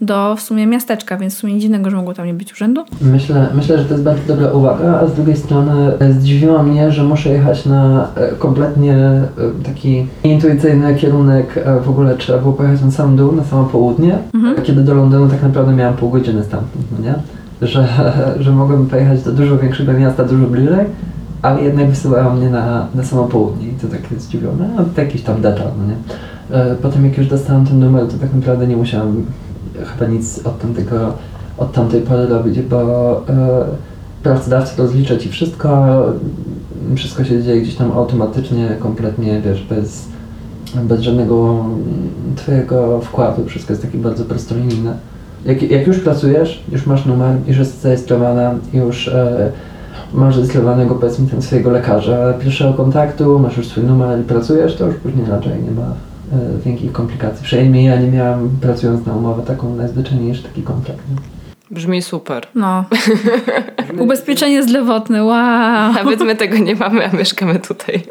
[0.00, 2.84] do w sumie miasteczka, więc w sumie nic dziwnego, że mogło tam nie być urzędu.
[3.00, 6.92] Myślę, myślę, że to jest bardzo dobra uwaga, a z drugiej strony e, zdziwiło mnie,
[6.92, 9.30] że muszę jechać na e, kompletnie e,
[9.64, 11.64] taki intuicyjny kierunek.
[11.84, 14.18] W ogóle trzeba było pojechać na sam dół, na samo południe,
[14.62, 17.14] kiedy do Londynu tak naprawdę miałem pół godziny stamtąd, no nie?
[17.62, 17.88] Że,
[18.40, 20.86] że mogłem pojechać do dużo większego miasta, dużo bliżej,
[21.44, 25.22] ale jednak wysyłało mnie na, na samo południe i to tak zdziwione, no to jakiś
[25.22, 25.96] tam detal, no nie?
[26.56, 29.26] E, Potem jak już dostałem ten numer, to tak naprawdę nie musiałem
[29.84, 31.12] chyba nic od tamtego,
[31.58, 33.64] od tamtej pory robić, bo e,
[34.22, 36.02] pracodawca rozlicza ci wszystko,
[36.96, 40.08] wszystko się dzieje gdzieś tam automatycznie, kompletnie, wiesz, bez,
[40.82, 41.64] bez żadnego
[42.36, 44.96] twojego wkładu, wszystko jest takie bardzo prostolinijne.
[45.44, 49.52] Jak, jak już pracujesz, już masz numer, już jest zarejestrowana, już e,
[50.14, 54.86] masz zarejestrowanego powiedzmy tam swojego lekarza pierwszego kontaktu, masz już swój numer i pracujesz, to
[54.86, 57.44] już później raczej nie ma e, większych komplikacji.
[57.44, 61.00] Przynajmniej ja nie miałam, pracując na umowę taką najzwyczajniejszy taki kontrakt.
[61.10, 61.16] nie?
[61.70, 62.46] Brzmi super.
[62.54, 62.84] No.
[64.04, 65.92] Ubezpieczenie zdrowotne, wow.
[65.92, 68.02] Nawet my tego nie mamy, a mieszkamy tutaj.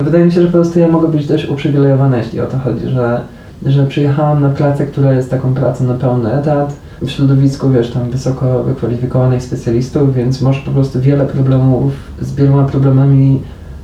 [0.00, 2.88] Wydaje mi się, że po prostu ja mogę być dość uprzywilejowana, jeśli o to chodzi,
[2.88, 3.20] że,
[3.66, 8.10] że przyjechałam na pracę, która jest taką pracą na pełny etat, w środowisku, wiesz, tam
[8.10, 13.42] wysoko wykwalifikowanych specjalistów, więc może po prostu wiele problemów, z wieloma problemami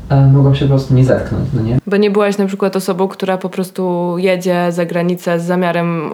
[0.09, 1.79] e, mogą się po prostu nie zetknąć, no nie?
[1.87, 6.11] Bo nie byłaś na przykład osobą, która po prostu jedzie za granicę z zamiarem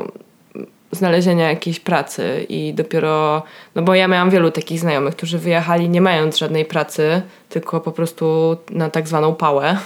[0.93, 3.43] znalezienia jakiejś pracy i dopiero,
[3.75, 7.93] no bo ja miałam wielu takich znajomych, którzy wyjechali nie mając żadnej pracy, tylko po
[7.93, 9.77] prostu na tak zwaną pałę.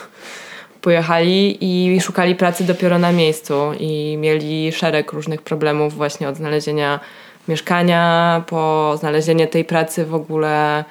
[0.81, 7.01] Pojechali i szukali pracy dopiero na miejscu i mieli szereg różnych problemów właśnie od znalezienia
[7.49, 10.85] mieszkania, po znalezienie tej pracy w ogóle,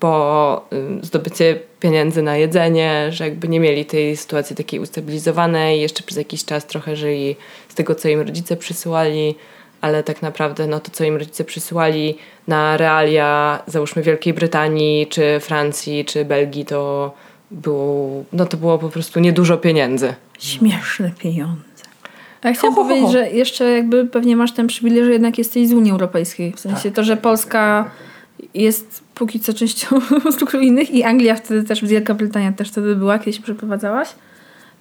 [0.00, 0.64] po
[1.02, 6.18] y, zdobycie pieniędzy na jedzenie, że jakby nie mieli tej sytuacji takiej ustabilizowanej, jeszcze przez
[6.18, 7.36] jakiś czas trochę żyli
[7.68, 9.34] z tego, co im rodzice przysyłali,
[9.80, 15.40] ale tak naprawdę no, to, co im rodzice przysyłali na realia, załóżmy Wielkiej Brytanii, czy
[15.40, 17.12] Francji, czy Belgii, to
[17.50, 20.14] było, no, to było po prostu niedużo pieniędzy.
[20.38, 21.62] Śmieszne pieniądze.
[22.42, 25.12] A ja chciałam Ho, ho, ho, powiedzieć, że jeszcze jakby pewnie masz ten przywilej, że
[25.12, 26.52] jednak jesteś z Unii Europejskiej.
[26.52, 27.90] W sensie to, że Polska
[28.54, 30.00] jest póki co częścią
[30.34, 34.08] struktur innych i Anglia wtedy też, Wielka Brytania też wtedy była, kiedy się przeprowadzałaś,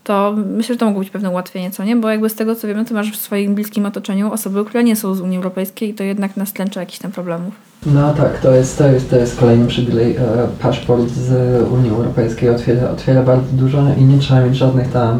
[0.04, 1.96] to myślę, że to mogło być pewne ułatwienie, co nie?
[1.96, 4.96] Bo jakby z tego, co wiemy, to masz w swoim bliskim otoczeniu osoby, które nie
[4.96, 7.67] są z Unii Europejskiej i to jednak nastręcza jakichś tam problemów.
[7.94, 10.16] No tak, to jest, to jest, to jest kolejny przywilej.
[10.16, 10.22] E,
[10.62, 11.32] paszport z
[11.72, 15.20] Unii Europejskiej otwiera, otwiera bardzo dużo i nie trzeba mieć żadnych tam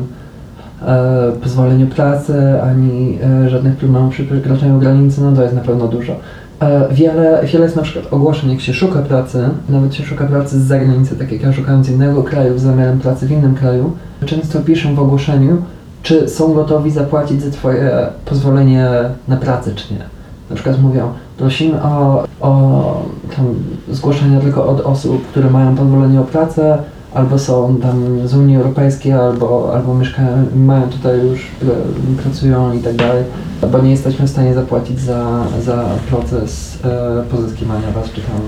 [0.82, 5.88] e, pozwoleń pracę, ani e, żadnych problemów przy przekraczaniu granicy, no to jest na pewno
[5.88, 6.16] dużo.
[6.60, 10.60] E, wiele, wiele jest na przykład ogłoszeń, jak się szuka pracy, nawet się szuka pracy
[10.60, 13.92] z zagranicy, tak jak ja szukałem z innego kraju z zamiarem pracy w innym kraju,
[14.26, 15.62] często piszą w ogłoszeniu,
[16.04, 18.90] czy są gotowi zapłacić za twoje pozwolenie
[19.28, 20.17] na pracę, czy nie.
[20.50, 23.02] Na przykład mówią, prosimy o, o
[23.36, 23.46] tam
[23.90, 26.78] zgłoszenia tylko od osób, które mają pozwolenie o pracę,
[27.14, 32.80] albo są tam z Unii Europejskiej, albo, albo mieszkają, mają tutaj już, pr- pracują i
[32.80, 33.24] tak dalej,
[33.72, 38.42] bo nie jesteśmy w stanie zapłacić za, za proces e, pozyskiwania was, czy tam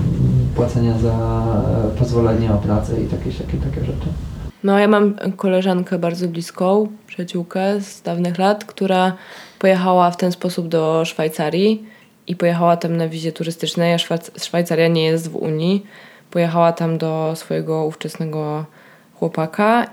[0.54, 1.12] płacenia za
[1.94, 4.08] e, pozwolenie o pracę i takie, takie, takie rzeczy.
[4.64, 9.12] No, ja mam koleżankę bardzo bliską, przyjaciółkę z dawnych lat, która
[9.58, 11.84] pojechała w ten sposób do Szwajcarii
[12.30, 15.86] i pojechała tam na wizie turystycznej, a Szwac- Szwajcaria nie jest w Unii.
[16.30, 18.64] Pojechała tam do swojego ówczesnego
[19.14, 19.86] chłopaka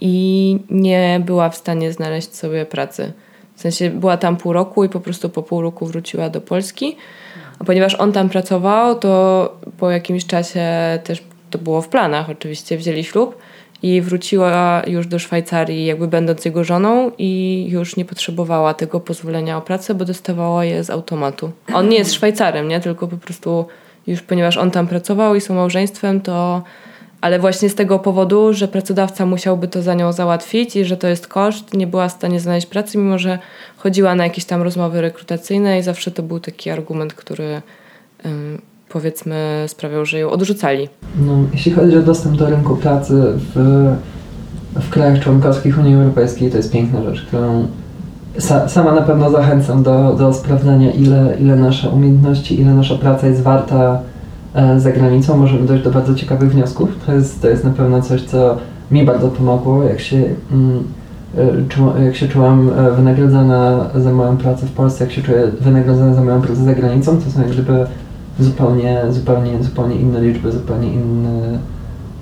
[0.00, 3.12] i nie była w stanie znaleźć sobie pracy.
[3.56, 6.96] W sensie była tam pół roku i po prostu po pół roku wróciła do Polski.
[7.58, 10.68] A ponieważ on tam pracował, to po jakimś czasie
[11.04, 13.38] też to było w planach oczywiście, wzięli ślub
[13.84, 19.58] i wróciła już do Szwajcarii, jakby będąc jego żoną i już nie potrzebowała tego pozwolenia
[19.58, 21.52] o pracę, bo dostawała je z automatu.
[21.74, 22.80] On nie jest Szwajcarem, nie?
[22.80, 23.66] Tylko po prostu
[24.06, 26.62] już ponieważ on tam pracował i są małżeństwem, to
[27.20, 31.08] ale właśnie z tego powodu, że pracodawca musiałby to za nią załatwić i że to
[31.08, 33.38] jest koszt, nie była w stanie znaleźć pracy, mimo że
[33.76, 37.62] chodziła na jakieś tam rozmowy rekrutacyjne i zawsze to był taki argument, który
[38.94, 40.88] powiedzmy sprawiał, że ją odrzucali.
[41.26, 43.22] No, jeśli chodzi o dostęp do rynku pracy
[43.54, 43.54] w,
[44.80, 47.66] w krajach członkowskich Unii Europejskiej, to jest piękna rzecz, którą
[48.38, 53.26] sa, sama na pewno zachęcam do, do sprawdzania, ile, ile nasze umiejętności, ile nasza praca
[53.26, 54.00] jest warta
[54.54, 55.36] e, za granicą.
[55.36, 56.88] Możemy dojść do bardzo ciekawych wniosków.
[57.06, 58.56] To jest, to jest na pewno coś, co
[58.90, 60.84] mi bardzo pomogło, jak się, mm,
[61.98, 66.14] e, jak się czułam e, wynagradzana za moją pracę w Polsce, jak się czuję wynagradzana
[66.14, 67.86] za moją pracę za granicą, to są jak gdyby
[68.40, 71.58] zupełnie, zupełnie, zupełnie inne liczby, zupełnie inny,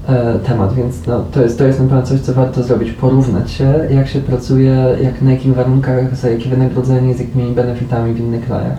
[0.09, 3.51] e, temat, więc no, to, jest, to jest na pewno coś, co warto zrobić, porównać
[3.51, 8.21] się, jak się pracuje, jak na jakich warunkach, za jakie wynagrodzenie, z jakimi benefitami w
[8.21, 8.79] innych krajach.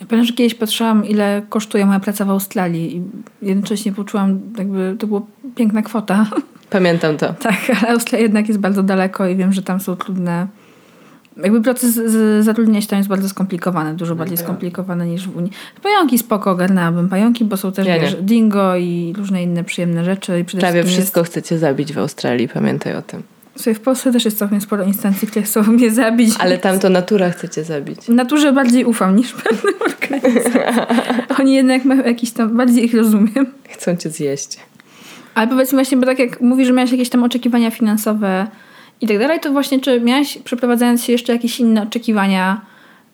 [0.00, 3.02] Ja pamiętam, że kiedyś patrzyłam, ile kosztuje moja praca w Australii i
[3.46, 5.22] jednocześnie poczułam, jakby to była
[5.54, 6.26] piękna kwota.
[6.70, 7.34] Pamiętam to.
[7.42, 10.46] Tak, ale Australia jednak jest bardzo daleko i wiem, że tam są trudne.
[11.36, 12.00] Jakby proces
[12.44, 14.46] zatrudnienia się tam jest bardzo skomplikowany, dużo bardziej tak.
[14.46, 15.52] skomplikowany niż w Unii.
[15.82, 17.08] Pająki spoko ogarnęłabym.
[17.08, 20.40] Pająki, bo są też Ja wiesz, dingo i różne inne przyjemne rzeczy.
[20.40, 23.22] I przede Prawie wszystko chcecie zabić w Australii, pamiętaj o tym.
[23.52, 26.34] Jest, słuchaj, w Polsce też jest całkiem sporo instancji, które chcą mnie zabić.
[26.38, 28.00] Ale tam to natura chcecie zabić.
[28.00, 30.86] W naturze bardziej ufam niż pewnym organizacjom.
[31.40, 33.46] Oni jednak mają jakiś tam, bardziej ich rozumiem.
[33.68, 34.58] Chcą cię zjeść.
[35.34, 38.46] Ale powiedzmy właśnie, bo tak jak mówisz, że miałeś jakieś tam oczekiwania finansowe
[39.02, 42.60] i tak dalej, to właśnie czy miałeś przeprowadzając się jeszcze jakieś inne oczekiwania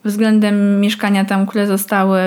[0.04, 2.20] względem mieszkania tam, które zostały,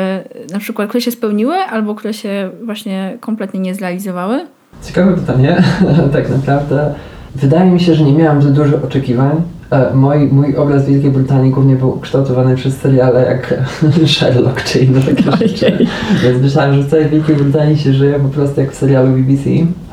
[0.53, 4.45] na przykład, które się spełniły albo które się właśnie kompletnie nie zrealizowały?
[4.83, 5.63] Ciekawe pytanie,
[6.13, 6.93] tak naprawdę.
[7.35, 9.41] Wydaje mi się, że nie miałam za dużo oczekiwań.
[9.71, 13.53] E, Mój, mój obraz Wielkiej Brytanii głównie był kształtowany przez seriale jak
[14.13, 15.87] Sherlock czy inne takie rzeczy.
[16.23, 19.49] Więc myślałem, że w całej Wielkiej Brytanii się żyje po prostu jak w serialu BBC,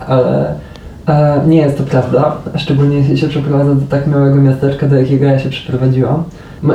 [0.06, 0.54] ale
[1.08, 2.36] e, nie jest to prawda.
[2.56, 6.24] Szczególnie jeśli się przeprowadza do tak małego miasteczka, do jakiego ja się przeprowadziłam.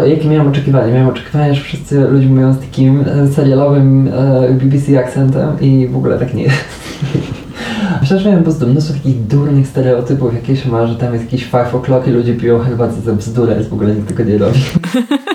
[0.08, 0.94] Jakie miałem oczekiwania?
[0.94, 5.98] Miałem oczekiwania, że wszyscy ludzie mówią z takim e, serialowym e, BBC akcentem i w
[5.98, 6.66] ogóle tak nie jest.
[8.02, 11.26] Myślę, że miałem po prostu mnóstwo takich durnych stereotypów, jakie się ma, że tam jest
[11.26, 14.38] jakiś five o'clock i ludzie piją herbatę za bzdurę, jest w ogóle nikt tego nie
[14.38, 14.60] robi.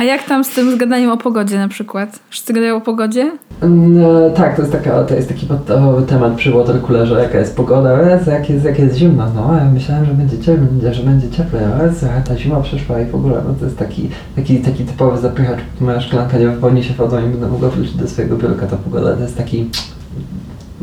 [0.00, 2.18] A jak tam z tym zgadaniem o pogodzie na przykład?
[2.30, 3.32] Wszyscy gadają o pogodzie?
[3.68, 7.90] No, tak, to jest, taka, to jest taki podstawowy temat przy watercoolerze, jaka jest pogoda,
[8.26, 11.84] jak jest, jak jest zimno, no ja myślałem, że będzie ciepło, że będzie cieplej, o
[11.84, 15.18] Jezu, a ta zima przyszła i w ogóle, no to jest taki, taki, taki typowy
[15.18, 18.76] zapychacz, moja szklanka nie wypełni się wodą i będę mogła wrócić do swojego biurka, ta
[18.76, 19.70] pogoda to jest taki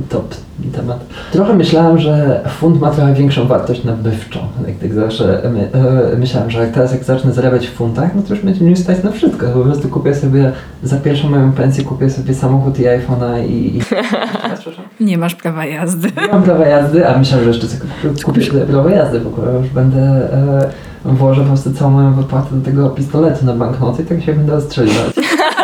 [0.09, 0.35] top
[0.73, 1.05] temat.
[1.31, 4.39] Trochę myślałem, że fund ma trochę większą wartość nabywczą.
[4.67, 5.69] Jak tak zawsze my,
[6.13, 8.77] e, myślałem, że jak teraz jak zacznę zarabiać w funtach, no to już będzie mi
[8.77, 9.47] stać na wszystko.
[9.47, 10.51] Po prostu kupię sobie
[10.83, 13.77] za pierwszą moją pensję kupię sobie samochód i iPhone'a i...
[13.77, 13.81] i...
[15.05, 16.07] Nie masz prawa jazdy.
[16.21, 17.67] Nie mam prawa jazdy, a myślałem, że jeszcze
[18.23, 19.53] kupię, sobie prawo jazdy ogóle.
[19.53, 19.99] Już będę
[20.33, 20.69] e,
[21.05, 24.53] włożę po prostu całą moją wypłatę do tego pistoletu na banknoty i tak się będę
[24.53, 25.13] ostrzeliwać.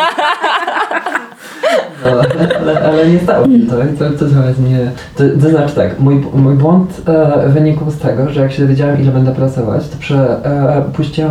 [2.06, 4.92] Ale, ale nie stało się to to, to trochę mnie...
[5.16, 9.02] To, to znaczy tak, mój, mój błąd e, wynikł z tego, że jak się dowiedziałem
[9.02, 10.46] ile będę pracować, to prze,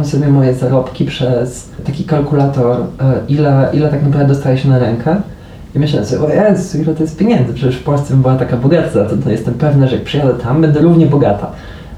[0.00, 2.84] e, sobie moje zarobki przez taki kalkulator, e,
[3.28, 5.16] ile, ile tak naprawdę dostaje się na rękę.
[5.74, 8.56] I myślałem sobie, o Jezu, ile to jest pieniędzy, przecież w Polsce bym była taka
[8.56, 11.50] bogata to, to jestem pewna, że jak przyjadę tam, będę równie bogata.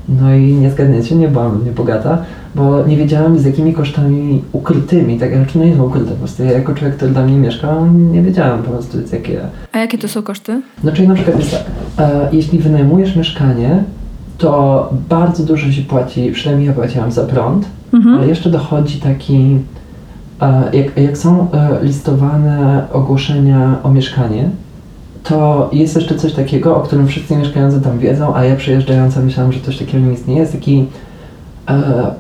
[0.08, 2.18] No i nie zgadniecie, nie byłam równie bogata,
[2.54, 6.44] bo nie wiedziałam z jakimi kosztami ukrytymi, tak, znaczy no nie są ukryte, po prostu
[6.44, 9.40] ja jako człowiek, który tam nie mieszkał, nie wiedziałam po prostu z jakie...
[9.72, 10.62] A jakie to są koszty?
[10.84, 11.62] No czyli na przykład jest tak,
[11.98, 13.84] e, jeśli wynajmujesz mieszkanie,
[14.38, 17.66] to bardzo dużo się płaci, przynajmniej ja płaciłam za prąd,
[18.18, 19.58] ale jeszcze dochodzi taki,
[20.40, 24.50] e, jak, jak są e, listowane ogłoszenia o mieszkanie,
[25.24, 29.52] to jest jeszcze coś takiego, o którym wszyscy mieszkający tam wiedzą, a ja przejeżdżająca myślałam,
[29.52, 30.40] że coś takiego nie istnieje.
[30.40, 30.86] Jest taki,
[31.68, 32.14] e,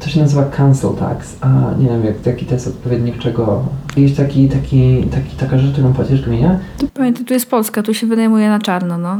[0.00, 3.64] to się nazywa cancel tax, a nie wiem jak, jaki to jest odpowiednik czego.
[3.96, 6.58] Jest taki, taki, taki, taka rzecz, którą płacisz gminie.
[6.94, 9.18] Pamiętaj, tu jest Polska, tu się wynajmuje na czarno, no.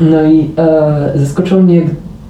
[0.00, 1.82] No i e, zaskoczyło mnie,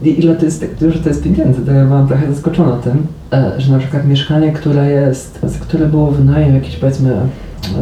[0.02, 1.66] ile to jest, jak dużo to jest pieniędzy.
[1.66, 6.10] To ja byłam trochę zaskoczona tym, e, że na przykład mieszkanie, które jest, które było
[6.10, 7.16] wynajem jakieś powiedzmy,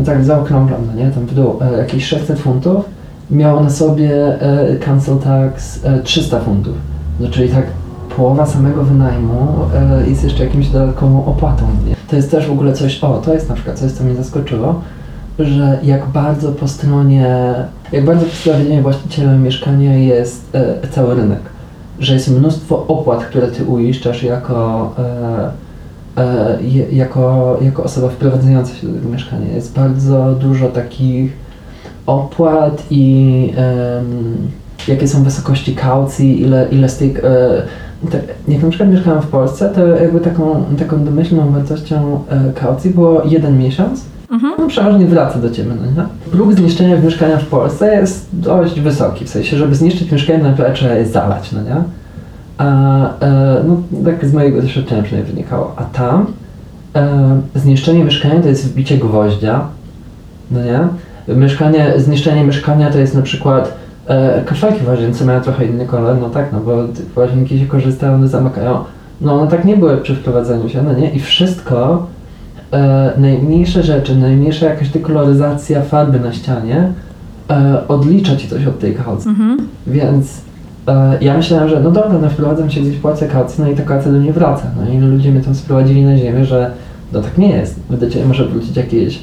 [0.07, 2.85] tak zaokrąglam, no nie, tam w e, jakieś 600 funtów,
[3.31, 6.75] miało na sobie e, cancel tax e, 300 funtów.
[7.21, 7.65] No czyli tak
[8.17, 11.67] połowa samego wynajmu e, jest jeszcze jakimś dodatkową opłatą.
[11.89, 11.97] Nie?
[12.11, 14.81] To jest też w ogóle coś, o, to jest na przykład coś, co mnie zaskoczyło,
[15.39, 17.55] że jak bardzo po stronie,
[17.93, 21.41] jak bardzo po stronie właściciela mieszkania jest e, cały rynek.
[22.01, 25.51] Że jest mnóstwo opłat, które ty uiszczasz jako, e,
[26.93, 29.55] jako, jako osoba wprowadzająca się do tego mieszkania.
[29.55, 31.33] Jest bardzo dużo takich
[32.07, 33.53] opłat i
[34.89, 37.03] jakie są wysokości kaucji, ile, ile z.
[37.03, 37.09] E,
[38.11, 42.91] tak, jak na przykład mieszkałem w Polsce, to jakby taką, taką domyślną wartością e, kaucji
[42.91, 44.05] było jeden miesiąc,
[44.59, 46.09] no przeważnie wraca do Ciebie, no nie?
[46.31, 50.95] Próg zniszczenia mieszkania w Polsce jest dość wysoki, w sensie, żeby zniszczyć mieszkanie najpierw trzeba
[50.95, 51.77] je zalać, no nie?
[52.59, 52.65] A,
[53.21, 55.73] e, no tak z mojego doświadczenia przynajmniej wynikało.
[55.77, 56.27] A tam
[56.95, 59.67] e, zniszczenie mieszkania to jest wbicie gwoździa,
[60.51, 60.81] no nie?
[61.35, 63.75] Mieszkanie, zniszczenie mieszkania to jest na przykład
[64.07, 66.77] e, kafelki w łazience mają trochę inny kolor, no tak, no bo
[67.21, 68.85] łazienki się korzystają, one zamykają.
[69.21, 71.11] No one tak nie były przy wprowadzeniu się, no nie?
[71.11, 72.07] I wszystko
[72.73, 76.93] e, najmniejsze rzeczy, najmniejsza jakaś dekoloryzacja farby na ścianie
[77.51, 79.31] e, odlicza ci coś od tej kaucji.
[79.31, 79.69] Mhm.
[79.87, 80.46] Więc
[81.21, 84.13] ja myślałem, że no dobra, no wprowadzam się gdzieś, płacę kaucję, no i ta kaucja
[84.13, 84.71] do mnie wraca.
[84.77, 86.71] No i ludzie mnie tam sprowadzili na ziemię, że
[87.13, 87.81] no tak nie jest.
[88.13, 89.19] Ciebie może wrócić jakieś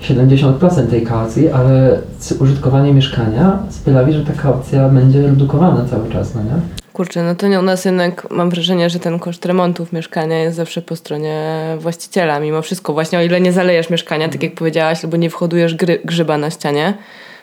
[0.00, 1.98] 70% tej kaucji, ale
[2.40, 6.82] użytkowanie mieszkania sprawi, że ta kaucja będzie redukowana cały czas, no nie?
[6.92, 10.56] Kurczę, no to nie u nas jednak mam wrażenie, że ten koszt remontów mieszkania jest
[10.56, 12.40] zawsze po stronie właściciela.
[12.40, 15.98] Mimo wszystko, właśnie o ile nie zalejesz mieszkania, tak jak powiedziałaś, albo nie whodujesz gry,
[16.04, 16.94] grzyba na ścianie,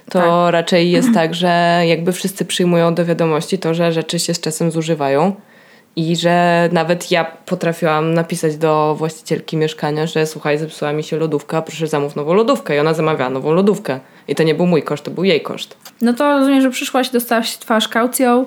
[0.10, 0.54] to Tak.
[0.54, 4.72] raczej jest tak, że jakby wszyscy przyjmują do wiadomości to, że rzeczy się z czasem
[4.72, 5.36] zużywają.
[5.96, 11.62] I że nawet ja potrafiłam napisać do właścicielki mieszkania, że słuchaj, zepsuła mi się lodówka,
[11.62, 12.76] proszę zamów nową lodówkę.
[12.76, 14.00] I ona zamawiała nową lodówkę.
[14.28, 15.78] I to nie był mój koszt, to był jej koszt.
[16.02, 18.46] No to rozumiem, że przyszłaś, dostałaś twarz kaucją.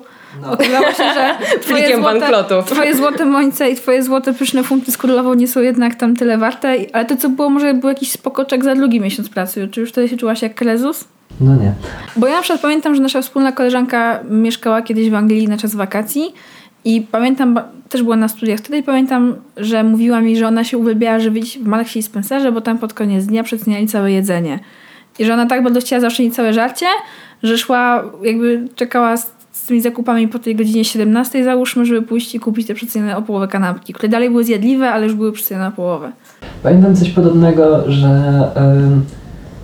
[0.51, 2.65] Okazało się, że twoje złote, banklotów.
[2.65, 6.37] twoje złote mońce i twoje złote pyszne funty z królową nie są jednak tam tyle
[6.37, 6.75] warte.
[6.93, 9.67] Ale to co było, może był jakiś spokoczek za drugi miesiąc pracy.
[9.71, 11.05] Czy już wtedy się czułaś jak Krezus?
[11.41, 11.73] No nie.
[12.15, 15.75] Bo ja na przykład pamiętam, że nasza wspólna koleżanka mieszkała kiedyś w Anglii na czas
[15.75, 16.33] wakacji
[16.85, 20.77] i pamiętam, też była na studiach wtedy i pamiętam, że mówiła mi, że ona się
[20.77, 24.59] uwielbiała żywić w Marksie i Spencerze, bo tam pod koniec dnia przeceniali całe jedzenie.
[25.19, 26.85] I że ona tak bardzo chciała zaoszczędzić całe żarcie,
[27.43, 29.32] że szła, jakby czekała z,
[29.63, 33.21] z tymi zakupami po tej godzinie 17 załóżmy, żeby pójść i kupić te przecenione o
[33.21, 36.11] połowę kanapki, które dalej były zjadliwe, ale już były przecenione o połowę.
[36.63, 38.41] Pamiętam coś podobnego, że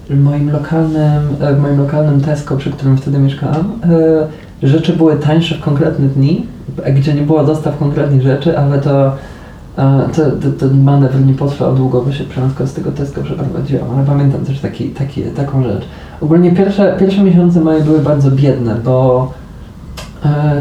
[0.09, 3.79] moim lokalnym, e, w moim lokalnym Tesco, przy którym wtedy mieszkałam,
[4.63, 6.45] e, rzeczy były tańsze w konkretne dni,
[6.95, 9.15] gdzie nie było dostaw konkretnych rzeczy, ale to,
[10.59, 14.59] ten manewr nie potrwał długo, bo się prędko z tego Tesco przeprowadziłam, ale pamiętam też
[14.59, 15.83] taki, taki, taką rzecz.
[16.21, 19.31] Ogólnie pierwsze, pierwsze miesiące moje były bardzo biedne, bo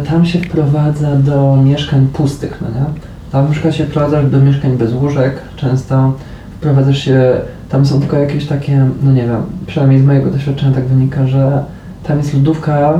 [0.08, 2.86] tam się wprowadza do mieszkań pustych, no nie?
[3.32, 6.12] Tam na przykład się wprowadzasz do mieszkań bez łóżek, często
[6.56, 10.84] wprowadzasz się, tam są tylko jakieś takie, no nie wiem, przynajmniej z mojego doświadczenia tak
[10.84, 11.64] wynika, że
[12.04, 12.98] tam jest lodówka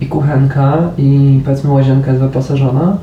[0.00, 2.96] i kuchenka i powiedzmy łazienka jest wyposażona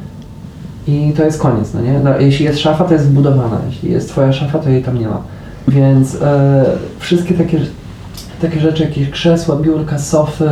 [0.88, 2.00] i to jest koniec, no nie?
[2.00, 5.08] No, jeśli jest szafa, to jest wbudowana, jeśli jest twoja szafa, to jej tam nie
[5.08, 5.22] ma.
[5.68, 6.66] Więc e,
[7.00, 7.60] wszystkie takie,
[8.42, 10.50] takie rzeczy, jakieś krzesła, biurka, sofy,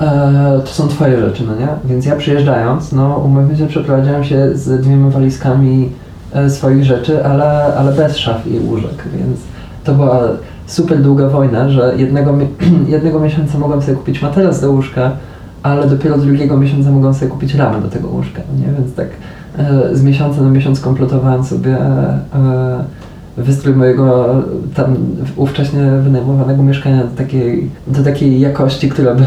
[0.00, 1.68] e, to są twoje rzeczy, no nie?
[1.84, 5.92] Więc ja przyjeżdżając, no umówmy się, przeprowadziłem się z dwiema walizkami
[6.32, 9.40] e, swoich rzeczy, ale, ale bez szaf i łóżek, więc
[9.84, 10.20] to była
[10.66, 12.34] super długa wojna, że jednego,
[12.88, 15.12] jednego miesiąca mogłem sobie kupić materac do łóżka,
[15.62, 18.72] ale dopiero drugiego miesiąca mogłem sobie kupić ramę do tego łóżka, no nie?
[18.72, 19.08] Więc tak
[19.58, 22.84] e, z miesiąca na miesiąc kompletowałem sobie e,
[23.36, 24.34] wystrój mojego
[24.74, 24.96] tam
[25.36, 29.24] ówcześnie wynajmowanego mieszkania do takiej, do takiej jakości, która by,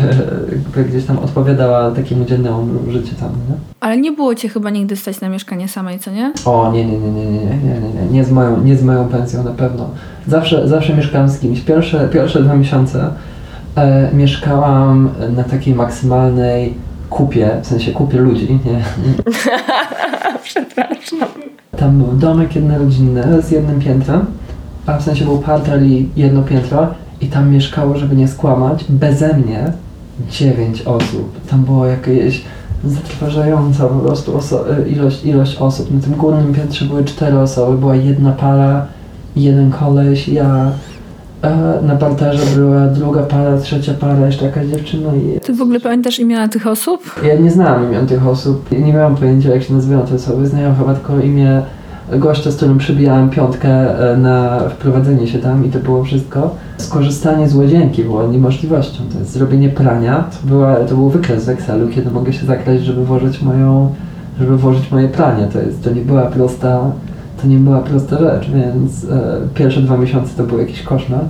[0.76, 3.56] by gdzieś tam odpowiadała takiemu dziennemu życiu tam, nie?
[3.80, 6.34] Ale nie było cię chyba nigdy stać na mieszkanie samej, co nie?
[6.46, 8.84] O, nie, nie, nie, nie, nie, nie, nie, nie, nie, nie z moją, nie z
[8.84, 9.90] moją pensją na pewno.
[10.28, 11.62] Zawsze, zawsze mieszkałam z kimś.
[11.62, 13.10] Pierwsze, pierwsze dwa miesiące
[13.76, 16.74] e, mieszkałam na takiej maksymalnej
[17.10, 18.84] kupie, w sensie kupie ludzi, nie?
[20.44, 21.20] Przepraszam.
[21.78, 24.26] Tam był domek jednorodzinny z jednym piętrem,
[24.86, 26.88] a w sensie był parter i jedno piętro
[27.22, 29.74] i tam mieszkało, żeby nie skłamać, beze mnie
[30.32, 31.48] dziewięć osób.
[31.50, 32.42] Tam było jakieś
[32.86, 35.94] zatrważająca po prostu oso- ilość, ilość osób.
[35.94, 38.86] Na tym górnym piętrze były cztery osoby, była jedna para,
[39.36, 40.72] jeden koleś, ja.
[41.42, 45.80] E, na parterze była druga para, trzecia para, jeszcze jakaś dziewczyna i Ty w ogóle
[45.80, 47.02] pamiętasz imiona tych osób?
[47.28, 50.48] ja nie znałam imion tych osób, nie miałam pojęcia jak się nazywają te osoby.
[50.48, 51.62] Znałam chyba tylko imię
[52.18, 53.70] gościa, z którym przybijałem piątkę
[54.14, 56.56] e, na wprowadzenie się tam i to było wszystko.
[56.78, 59.04] Skorzystanie z łazienki było niemożliwością.
[59.14, 60.24] To jest zrobienie prania.
[60.42, 63.96] To, była, to był wykres z Excelu, kiedy mogę się zakraść, żeby włożyć moją,
[64.40, 65.48] żeby włożyć moje pranie.
[65.54, 66.92] To, jest, to nie była prosta,
[67.42, 71.22] to nie była prosta rzecz, więc e, pierwsze dwa miesiące to był jakiś koszmar.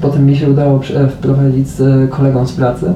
[0.00, 2.92] Potem mi się udało przy- e, wprowadzić z e, kolegą z pracy.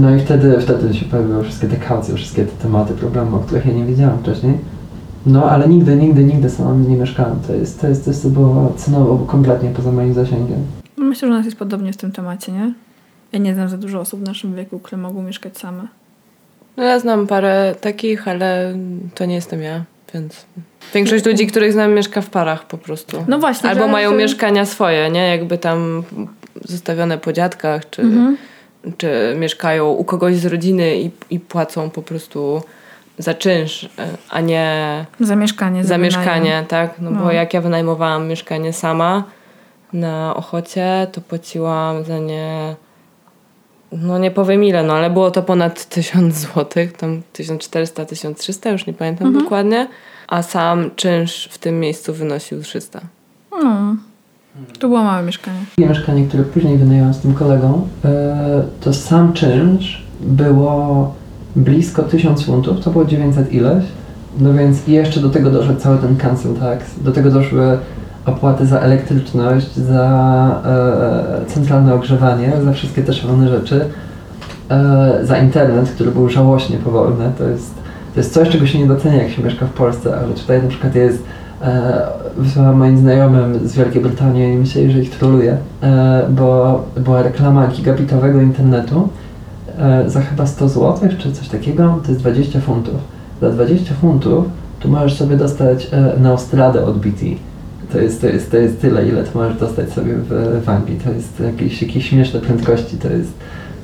[0.00, 3.66] No i wtedy, wtedy się pojawiły wszystkie te kaucje, wszystkie te tematy, problemy, o których
[3.66, 4.58] ja nie wiedziałam wcześniej.
[5.26, 7.36] No, ale nigdy, nigdy, nigdy sam nie mieszkałem.
[7.46, 10.58] To jest, to jest coś, co było cenowo kompletnie poza moim zasięgiem.
[10.96, 12.72] Myślę, że u nas jest podobnie w tym temacie, nie?
[13.32, 15.82] Ja nie znam za dużo osób w naszym wieku, które mogą mieszkać same.
[16.76, 18.74] No ja znam parę takich, ale
[19.14, 20.46] to nie jestem ja, więc...
[20.94, 23.24] Większość ludzi, których znam, mieszka w parach po prostu.
[23.28, 25.28] No właśnie, Albo mają mieszkania swoje, nie?
[25.28, 26.02] Jakby tam
[26.64, 28.36] zostawione po dziadkach, czy, Mhm.
[28.98, 32.62] czy mieszkają u kogoś z rodziny i, i płacą po prostu
[33.18, 33.88] za czynsz,
[34.30, 35.84] a nie Za mieszkanie.
[35.84, 36.02] za wynajem.
[36.02, 36.90] mieszkanie, tak?
[37.00, 37.20] No, No.
[37.24, 39.24] bo jak ja wynajmowałam mieszkanie sama
[39.92, 42.74] na Ochocie, to płaciłam za nie
[43.92, 48.86] no nie powiem ile, no ale było to ponad 1000 złotych, tam 1400, 1300, już
[48.86, 49.44] nie pamiętam Mhm.
[49.44, 49.88] dokładnie,
[50.28, 53.00] a sam czynsz w tym miejscu wynosił 300.
[53.50, 53.96] No.
[54.78, 55.58] To było małe mieszkanie.
[55.78, 61.14] Mieszkanie, które później wynająłem z tym kolegą, e, to sam czynsz było
[61.56, 63.84] blisko 1000 funtów, to było 900 ileś.
[64.38, 67.78] No więc jeszcze do tego doszedł cały ten cancel tax, do tego doszły
[68.26, 73.84] opłaty za elektryczność, za e, centralne ogrzewanie, za wszystkie te szalone rzeczy,
[74.70, 77.32] e, za internet, który był żałośnie powolny.
[77.38, 77.74] To jest,
[78.16, 80.68] to jest coś, czego się nie docenia, jak się mieszka w Polsce, ale tutaj na
[80.68, 81.22] przykład jest
[81.62, 82.02] e,
[82.36, 87.68] wysłałam moim znajomym z Wielkiej Brytanii i myśleli, że ich troluję, e, bo była reklama
[87.68, 89.08] gigabitowego internetu
[89.78, 92.94] e, za chyba 100 zł czy coś takiego, to jest 20 funtów.
[93.40, 94.44] Za 20 funtów
[94.80, 97.26] tu możesz sobie dostać e, Neostradę od BT.
[97.92, 100.98] To jest, to, jest, to jest tyle, ile tu możesz dostać sobie w, w Anglii.
[101.04, 102.96] To jest jakieś, jakieś śmieszne prędkości.
[102.96, 103.32] To jest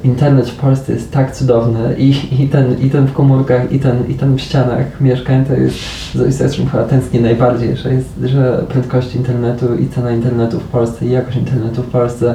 [0.05, 4.09] internet w Polsce jest tak cudowny i, i, ten, i ten w komórkach, i ten,
[4.09, 5.77] i ten w ścianach mieszkań to jest
[6.13, 10.65] coś, za czym chyba tęsknię najbardziej, że, jest, że prędkość internetu i cena internetu w
[10.65, 12.35] Polsce i jakość internetu w Polsce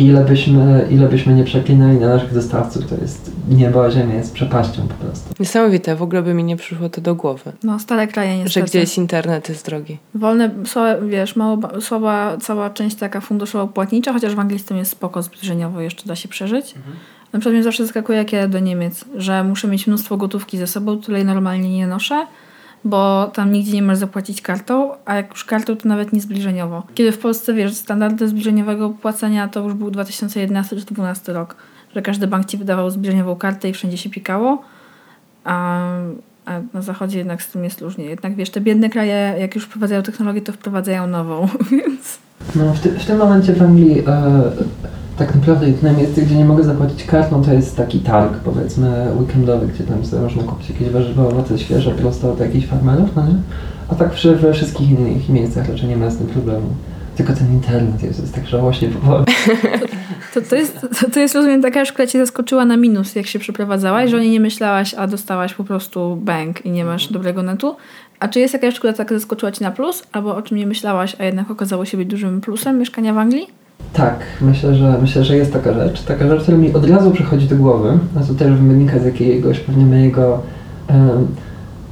[0.00, 4.34] ile byśmy, ile byśmy nie przeklinali na naszych dostawców, to jest niebo a ziemia, jest
[4.34, 5.34] przepaścią po prostu.
[5.40, 7.52] Niesamowite, w ogóle by mi nie przyszło to do głowy.
[7.64, 8.52] No, stare kraje niestety.
[8.60, 9.98] Że gdzieś internet jest drogi.
[10.14, 14.76] Wolne, słabe, wiesz, mało, ba- słaba cała część taka funduszowo-płatnicza, chociaż w Anglii z tym
[14.76, 16.74] jest spoko, zbliżeniowo jeszcze da się przeżyć.
[17.32, 20.66] Na przykład mnie zawsze zaskakuje, jak ja do Niemiec, że muszę mieć mnóstwo gotówki ze
[20.66, 22.26] sobą, której normalnie nie noszę,
[22.84, 26.82] bo tam nigdzie nie możesz zapłacić kartą, a jak już kartą, to nawet nie zbliżeniowo.
[26.94, 31.56] Kiedy w Polsce, wiesz, standardy zbliżeniowego płacenia to już był 2011 czy 2012 rok,
[31.94, 34.62] że każdy bank ci wydawał zbliżeniową kartę i wszędzie się pikało,
[35.44, 35.86] a,
[36.46, 38.04] a na zachodzie jednak z tym jest różnie.
[38.04, 42.18] Jednak wiesz, te biedne kraje, jak już wprowadzają technologię, to wprowadzają nową, więc...
[42.56, 44.50] No, w, ty, w tym momencie w Anglii e,
[45.20, 49.66] tak naprawdę jedyne miejsce, gdzie nie mogę zapłacić kartą, to jest taki targ, powiedzmy, weekendowy,
[49.66, 53.34] gdzie tam sobie można kupić jakieś warzywa, owoce świeże prosto od jakichś farmerów, no nie?
[53.88, 54.10] A tak
[54.40, 56.66] we wszystkich innych miejscach raczej nie ma z tym problemu.
[57.16, 59.26] Tylko ten internet jest, jest tak żałośnie powolny.
[60.34, 63.38] To, to, jest, to, to jest, rozumiem, taka szkoła cię zaskoczyła na minus, jak się
[63.38, 67.42] przeprowadzałaś, że o niej nie myślałaś, a dostałaś po prostu bank i nie masz dobrego
[67.42, 67.76] netu.
[68.20, 71.16] A czy jest jakaś szkoła, która zaskoczyła cię na plus, albo o czym nie myślałaś,
[71.18, 73.59] a jednak okazało się być dużym plusem mieszkania w Anglii?
[73.92, 76.02] Tak, myślę, że myślę, że jest taka rzecz.
[76.02, 79.60] Taka rzecz, która mi od razu przychodzi do głowy, a to też wynika z jakiegoś
[79.60, 80.38] pewnie mojego
[80.88, 81.26] em,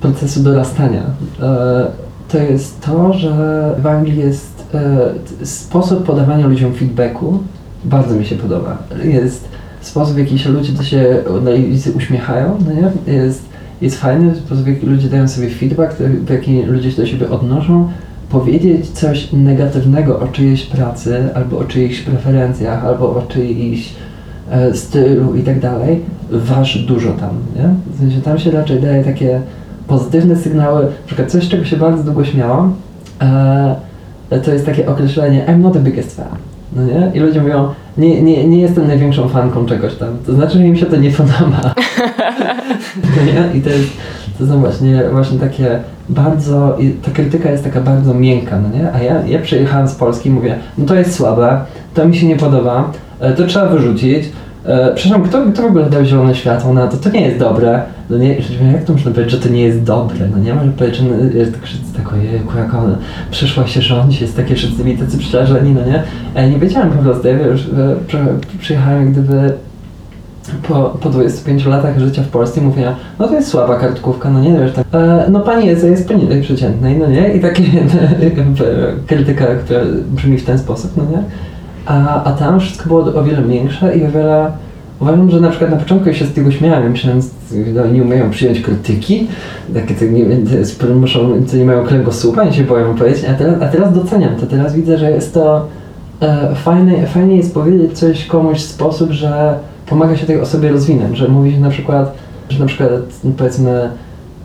[0.01, 1.03] procesu dorastania.
[1.43, 1.87] E,
[2.29, 7.39] to jest to, że w Anglii jest e, sposób podawania ludziom feedbacku
[7.85, 8.79] bardzo mi się podoba.
[9.05, 9.49] Jest
[9.81, 13.15] sposób, w jaki się ludzie do się na ulicy uśmiechają, no nie?
[13.15, 13.43] Jest,
[13.81, 17.31] jest fajny sposób, w jaki ludzie dają sobie feedback, w jaki ludzie się do siebie
[17.31, 17.89] odnoszą
[18.31, 23.95] powiedzieć coś negatywnego o czyjejś pracy, albo o czyichś preferencjach, albo o czyichś
[24.51, 26.01] e, stylu i tak dalej,
[26.31, 27.69] waży dużo tam, nie?
[27.95, 29.41] W sensie tam się raczej daje takie
[29.87, 32.75] pozytywne sygnały, na przykład coś, czego się bardzo długo śmiałam,
[33.21, 33.77] e,
[34.45, 36.37] to jest takie określenie I'm not the biggest fan,
[36.73, 37.11] no nie?
[37.15, 40.77] I ludzie mówią, nie, nie, nie jestem największą fanką czegoś tam, to znaczy, że im
[40.77, 41.75] się to nie podoba.
[43.17, 43.59] no nie?
[43.59, 43.91] I to jest,
[44.39, 48.93] to są właśnie, właśnie takie bardzo, i ta krytyka jest taka bardzo miękka, no nie?
[48.93, 51.61] A ja, ja przyjechałem z Polski i mówię, no to jest słabe,
[51.95, 54.25] to mi się nie podoba, e, to trzeba wyrzucić.
[54.69, 56.97] E, przepraszam, kto, kto w ogóle dał zielone światło na to?
[56.97, 57.83] To nie jest dobre.
[58.11, 58.35] No nie,
[58.73, 60.29] jak to można powiedzieć, że to nie jest dobre?
[60.33, 61.63] No nie, może powiedzieć, że no, jest tak
[61.97, 62.99] tak, jak ona
[63.31, 66.03] przyszła się rządzi, jest takie wszyscy mi tacy przerażeni, no nie?
[66.35, 67.67] Ja nie wiedziałem po prostu, ja już e,
[68.07, 68.19] przy,
[68.61, 69.53] przyjechałem gdyby
[70.69, 74.59] po, po 25 latach życia w Polsce mówię, no to jest słaba kartkówka, no nie
[74.59, 77.35] wiesz, tak, e, no pani jest, jest poniżej przeciętnej, no nie?
[77.35, 77.63] I takie
[79.09, 81.23] krytyka, która brzmi w ten sposób, no nie?
[81.89, 84.53] A, a tam wszystko było o wiele większe i o wiele...
[85.01, 87.21] Uważam, że na przykład na początku ja się z tego śmiałem, myślałem,
[87.75, 89.27] że oni nie umieją przyjąć krytyki,
[89.75, 90.25] takie to nie,
[90.95, 94.47] muszą, to nie mają kręgosłupa, nie się boją powiedzieć, a teraz, a teraz doceniam to,
[94.47, 95.67] teraz widzę, że jest to
[96.21, 99.55] e, fajne, fajnie jest powiedzieć coś komuś w sposób, że
[99.87, 102.15] pomaga się tej osobie rozwinąć, że mówi się na przykład,
[102.49, 102.91] że na przykład
[103.25, 103.91] no powiedzmy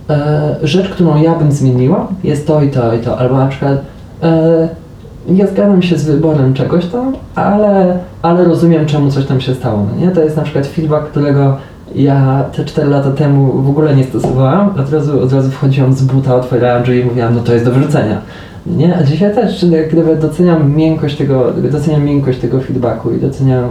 [0.10, 3.82] e, rzecz, którą ja bym zmieniła jest to i to i to, albo na przykład
[4.24, 4.83] e,
[5.28, 9.86] nie zgadzam się z wyborem czegoś tam, ale, ale rozumiem czemu coś tam się stało,
[9.92, 10.12] no nie?
[10.12, 11.58] To jest na przykład feedback, którego
[11.96, 16.04] ja te 4 lata temu w ogóle nie stosowałam, od razu, od razu wchodziłam z
[16.04, 18.22] buta, otwierałam drzwi i mówiłam, no to jest do wyrzucenia.
[18.66, 18.98] Nie?
[18.98, 23.68] A dzisiaj też gdyby doceniam miękkość tego, doceniam miękkość tego feedbacku i doceniam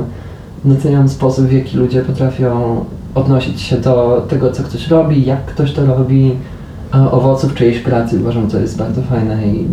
[0.64, 2.84] doceniam sposób, w jaki ludzie potrafią
[3.14, 6.34] odnosić się do tego, co ktoś robi, jak ktoś to robi,
[6.92, 8.20] owoców czyjejś pracy.
[8.20, 9.66] Uważam, to jest bardzo fajne i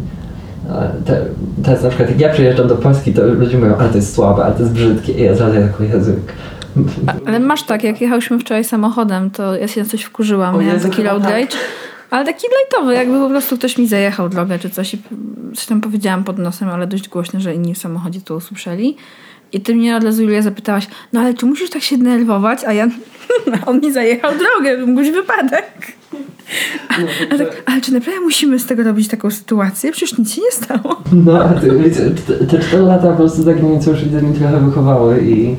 [1.06, 1.26] te,
[1.64, 4.44] teraz na przykład jak ja przyjeżdżam do Polski, to ludzie mówią, ale to jest słabe,
[4.44, 6.18] ale to jest brzydkie i ja zrazu jako język.
[7.26, 10.80] Ale masz tak, jak jechałyśmy wczoraj samochodem, to ja się na coś wkurzyłam, O miałam
[10.80, 11.50] taki chyba road tak.
[12.10, 15.02] Ale taki lajtowy, jakby po prostu ktoś mi zajechał drogę czy coś i
[15.56, 18.98] coś tam powiedziałam pod nosem, ale dość głośno, że inni w samochodzie to usłyszeli.
[19.54, 22.60] I ty mnie od razu, Julia, zapytałaś, no ale czy musisz tak się denerwować?
[22.68, 22.88] A ja,
[23.66, 25.72] on mi zajechał drogę, mógł być wypadek.
[27.30, 29.92] A tak, ale czy naprawdę musimy z tego robić taką sytuację?
[29.92, 31.02] Przecież nic się nie stało.
[31.14, 34.60] No, a ty, wiecie, te- te cztery lata po prostu tak mnie cóż mi trochę
[34.66, 35.56] wychowały i,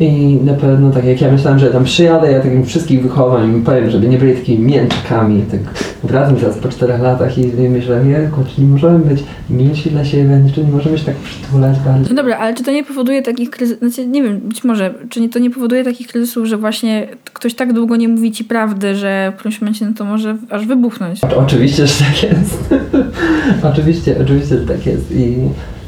[0.00, 3.64] i na pewno tak jak ja myślałem, że tam przyjadę, ja takim wszystkich wychowam i
[3.64, 5.60] powiem, żeby nie byli takimi mięczkami, tak
[6.04, 10.40] wracam teraz po czterech latach i, myślę, jejku, czy nie możemy być milsi dla siebie,
[10.54, 12.06] czy nie możemy się tak przytulać bardziej.
[12.10, 15.20] No dobra, ale czy to nie powoduje takich kryzysów, znaczy nie wiem, być może, czy
[15.20, 18.94] nie, to nie powoduje takich kryzysów, że właśnie ktoś tak długo nie mówi ci prawdy,
[18.94, 21.24] że w którymś momencie no to może aż wybuchnąć?
[21.24, 22.74] O- Oczywiście, że tak jest.
[23.72, 25.12] oczywiście, oczywiście, że tak jest.
[25.12, 25.36] I,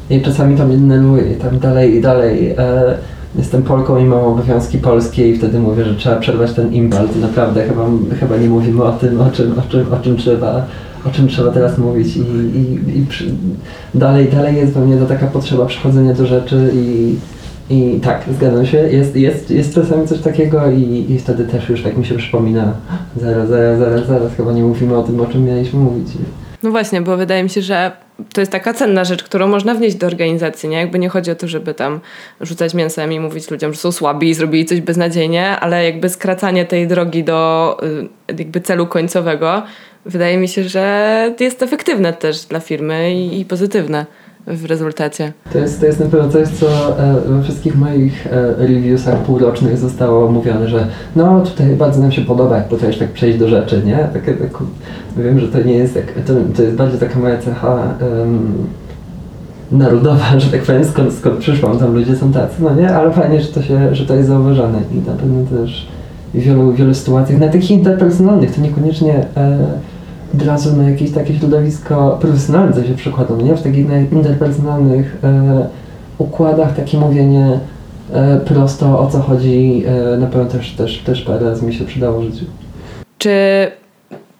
[0.09, 2.49] I czasami to mnie denerwuje i tam dalej i dalej.
[2.57, 2.97] E,
[3.35, 7.07] jestem Polką i mam obowiązki polskie i wtedy mówię, że trzeba przerwać ten imbal.
[7.09, 7.85] To naprawdę chyba,
[8.19, 10.65] chyba nie mówimy o tym, o czym, o czym, o czym trzeba
[11.05, 13.25] o czym trzeba teraz mówić i, i, i przy,
[13.95, 17.15] dalej, dalej jest we mnie to taka potrzeba przychodzenia do rzeczy i,
[17.69, 21.83] i tak, zgadzam się, jest, jest, jest czasami coś takiego i, i wtedy też już
[21.83, 22.73] tak mi się przypomina,
[23.17, 26.07] zaraz, zaraz, zaraz, zaraz, chyba nie mówimy o tym, o czym mieliśmy mówić.
[26.63, 27.91] No właśnie, bo wydaje mi się, że
[28.33, 30.77] to jest taka cenna rzecz, którą można wnieść do organizacji, nie?
[30.77, 31.99] Jakby nie chodzi o to, żeby tam
[32.41, 36.65] rzucać mięsem i mówić ludziom, że są słabi i zrobili coś beznadziejnie, ale jakby skracanie
[36.65, 37.77] tej drogi do
[38.29, 39.63] y, jakby celu końcowego
[40.05, 44.05] wydaje mi się, że jest efektywne też dla firmy i, i pozytywne
[44.47, 45.33] w rezultacie.
[45.53, 49.77] To jest, to jest na pewno coś, co e, we wszystkich moich e, reviewsach półrocznych
[49.77, 53.81] zostało mówione, że no tutaj bardzo nam się podoba, jak potrafisz tak przejść do rzeczy,
[53.85, 54.09] nie?
[54.13, 54.51] Takie, tak,
[55.17, 58.53] wiem, że to nie jest tak, to, to jest bardziej taka moja cecha em,
[59.71, 62.95] narodowa, że tak powiem, skąd, skąd przyszłam, tam ludzie są tacy, no nie?
[62.95, 65.87] Ale fajnie, że to, się, że to jest zauważane i na pewno też
[66.33, 69.57] w wielu, wielu sytuacjach, na takich interpersonalnych, to niekoniecznie e,
[70.35, 73.55] od razu na jakieś takie środowisko profesjonalne co się przekłada, nie?
[73.55, 75.67] W takich na- interpersonalnych e,
[76.17, 77.59] układach takie mówienie
[78.13, 82.19] e, prosto o co chodzi e, na pewno też, też, też razy mi się przydało
[82.19, 82.45] w życiu.
[83.17, 83.31] Czy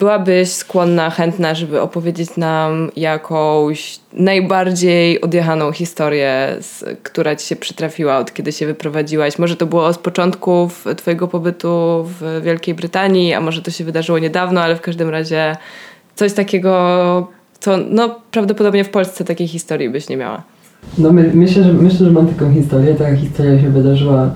[0.01, 6.57] byłabyś skłonna, chętna, żeby opowiedzieć nam jakąś najbardziej odjechaną historię,
[7.03, 9.39] która ci się przytrafiła od kiedy się wyprowadziłaś?
[9.39, 14.19] Może to było z początków twojego pobytu w Wielkiej Brytanii, a może to się wydarzyło
[14.19, 15.57] niedawno, ale w każdym razie
[16.15, 17.27] coś takiego,
[17.59, 20.43] co no, prawdopodobnie w Polsce takiej historii byś nie miała.
[20.97, 24.29] No my, myślę, że, myślę, że mam taką historię, taka historia się wydarzyła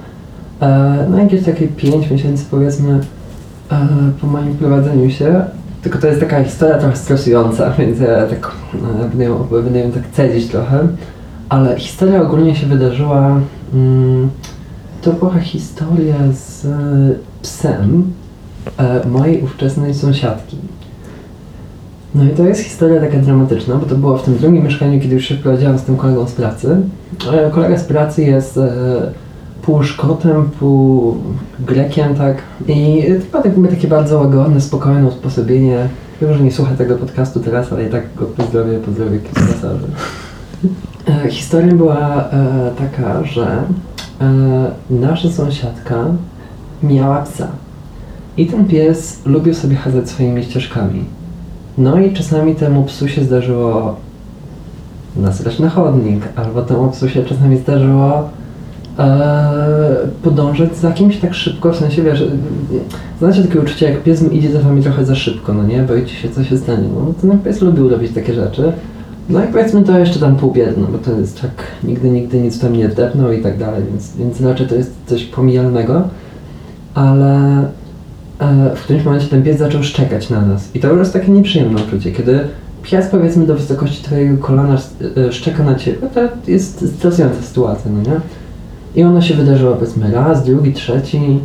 [0.61, 2.99] e, no jakieś takie 5 miesięcy powiedzmy
[4.22, 5.45] po moim wprowadzeniu się.
[5.82, 9.91] Tylko to jest taka historia trochę stresująca, więc ja tak e, będę, ją, będę ją
[9.91, 10.88] tak cedzić trochę.
[11.49, 13.39] Ale historia ogólnie się wydarzyła,
[13.74, 14.30] mm,
[15.01, 16.70] to była historia z e,
[17.41, 18.03] psem
[18.78, 20.57] e, mojej ówczesnej sąsiadki.
[22.16, 25.16] No i to jest historia taka dramatyczna, bo to było w tym drugim mieszkaniu, kiedy
[25.16, 26.78] już się wprowadziłam z tym kolegą z pracy.
[27.34, 28.72] E, Kolega z pracy jest e,
[29.66, 31.18] pół Szkotem, pół
[31.59, 32.38] Grekiem, tak.
[32.68, 35.89] I to tak, takie bardzo łagodne, spokojne usposobienie.
[36.22, 39.20] Wiem, że nie słucha tego podcastu teraz, ale i tak go pozdrowię, pozdrowię
[39.63, 39.86] razy.
[41.07, 43.63] E, Historia była e, taka, że
[44.22, 46.05] e, nasza sąsiadka
[46.84, 47.47] miała psa.
[48.38, 51.03] I ten pies lubił sobie chadzać swoimi ścieżkami.
[51.78, 53.95] No i czasami temu psu się zdarzyło
[55.16, 58.30] nasrać na chodnik, albo temu psu się czasami zdarzyło
[60.24, 62.26] podążać za kimś tak szybko, w sensie wiesz, e,
[63.20, 66.30] znacie takie uczucie, jak pies idzie za wami trochę za szybko, no nie, boicie się
[66.30, 68.72] co się stanie, no ten pies lubił robić takie rzeczy.
[69.30, 71.52] No i powiedzmy to jeszcze tam pół biedy, no bo to jest tak,
[71.84, 75.24] nigdy, nigdy nic tam nie wdepnął i tak dalej, więc, więc raczej to jest coś
[75.24, 76.04] pomijalnego,
[76.93, 77.60] ale
[78.39, 80.76] e, w którymś momencie ten pies zaczął szczekać na nas.
[80.76, 82.39] I to już jest takie nieprzyjemne uczucie, kiedy
[82.84, 84.78] pies powiedzmy do wysokości twojego kolana
[85.18, 88.20] e, szczeka na ciebie, to jest stresująca sytuacja, no nie?
[88.96, 91.39] I ono się wydarzyło powiedzmy raz, drugi, trzeci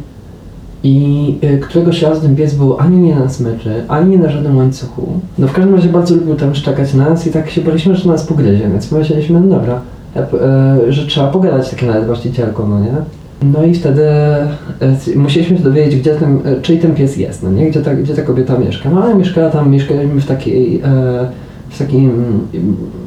[0.83, 4.57] i y, któregoś razu ten pies był ani nie na smyczy, ani nie na żadnym
[4.57, 5.21] łańcuchu.
[5.39, 8.09] No w każdym razie bardzo lubił tam szczekać na nas i tak się baliśmy, że
[8.09, 9.81] nas pogryzie, więc pomyśleliśmy, no dobra,
[10.17, 12.93] e, że trzeba pogadać takie nawet właścicielką, no nie?
[13.43, 14.49] No i wtedy e,
[15.17, 17.71] musieliśmy się dowiedzieć, gdzie ten, e, czyj ten pies jest, no nie?
[17.71, 18.91] Gdzie ta, gdzie ta kobieta mieszka.
[18.91, 20.83] No ale mieszkała tam, mieszkaliśmy w takiej,
[21.69, 22.41] w takim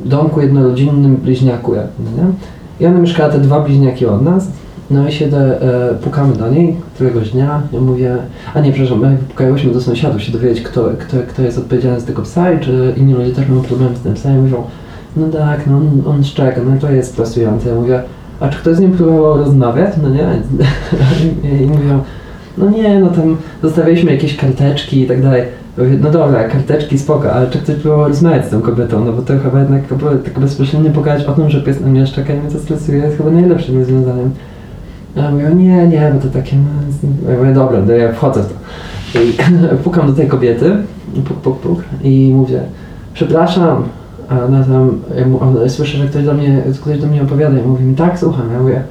[0.06, 2.32] domku jednorodzinnym bliźniaku, no nie?
[2.84, 4.47] I ona mieszkała te dwa bliźniaki od nas.
[4.91, 7.61] No i się e, pukamy do niej któregoś dnia.
[7.73, 8.17] Ja mówię,
[8.53, 12.07] a nie, przepraszam, my pukałyśmy do sąsiadów się dowiedzieć, kto, kto, kto jest odpowiedzialny za
[12.07, 14.38] tego psa i czy inni ludzie też mają problem z tym psem.
[14.38, 14.63] I mówią,
[15.17, 17.69] no tak, no on, on szczeka, no to jest stresujące.
[17.69, 18.03] Ja mówię,
[18.39, 19.93] a czy ktoś z nim próbował rozmawiać?
[20.03, 20.41] No nie.
[21.63, 21.99] I mówią,
[22.57, 25.43] no nie, no tam zostawialiśmy jakieś karteczki i tak dalej.
[25.78, 29.21] Mówię, no dobra, karteczki spoko, ale czy ktoś próbował rozmawiać z tą kobietą, no bo
[29.21, 29.82] to chyba jednak
[30.24, 33.17] tak bezpośrednio pogadać o tym, że pies na mnie szczeka i mnie to stresuje, jest
[33.17, 34.32] chyba najlepszym rozwiązaniem.
[35.15, 38.43] A ja mówię, nie, nie, bo to takie, no, ja mówię, dobra, to ja wchodzę
[38.43, 38.53] w to.
[39.19, 39.34] I
[39.84, 40.76] pukam do tej kobiety,
[41.28, 42.61] puk, puk, puk i mówię,
[43.13, 43.84] przepraszam,
[44.30, 47.59] a ona tam, ja mu, ona, słyszę, że ktoś do mnie, ktoś do mnie opowiada
[47.59, 48.84] i mówi mi, tak, słucham, ja mówię,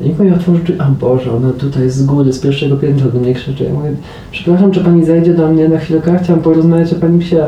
[0.00, 3.34] nikt mi otworzy drzwi, a Boże, ona tutaj z góry, z pierwszego piętra do mnie
[3.34, 3.90] krzyczy, ja mówię,
[4.30, 7.44] przepraszam, czy pani zejdzie do mnie na chwilkę, chciałam porozmawiać o pani psie,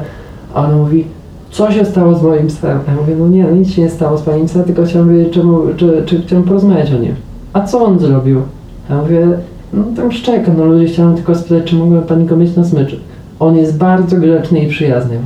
[0.55, 1.05] a ona mówi,
[1.50, 2.78] co się stało z moim psem?
[2.88, 5.34] Ja mówię, no nie, no nic się nie stało z panim psem, tylko chciałam wiedzieć,
[5.34, 7.14] czemu, czy, czy chciałam porozmawiać o nim.
[7.53, 8.42] A co on zrobił?
[8.90, 9.26] Ja mówię,
[9.72, 12.98] no tam szczeka, no ludzie chciałem tylko spytać, czy mogłem pani go mieć na smyczy.
[13.40, 15.16] On jest bardzo grzeczny i przyjazny.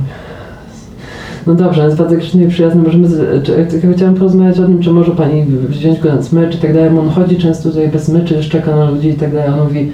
[1.47, 4.79] No dobrze, on jest bardzo grzeczny przyjazny, możemy, z- czy, tylko chciałem porozmawiać o tym,
[4.79, 8.03] czy może pani wziąć go na smycz i tak dalej, on chodzi często tutaj bez
[8.03, 9.91] smyczy, szczeka na ludzi i tak dalej, on mówi,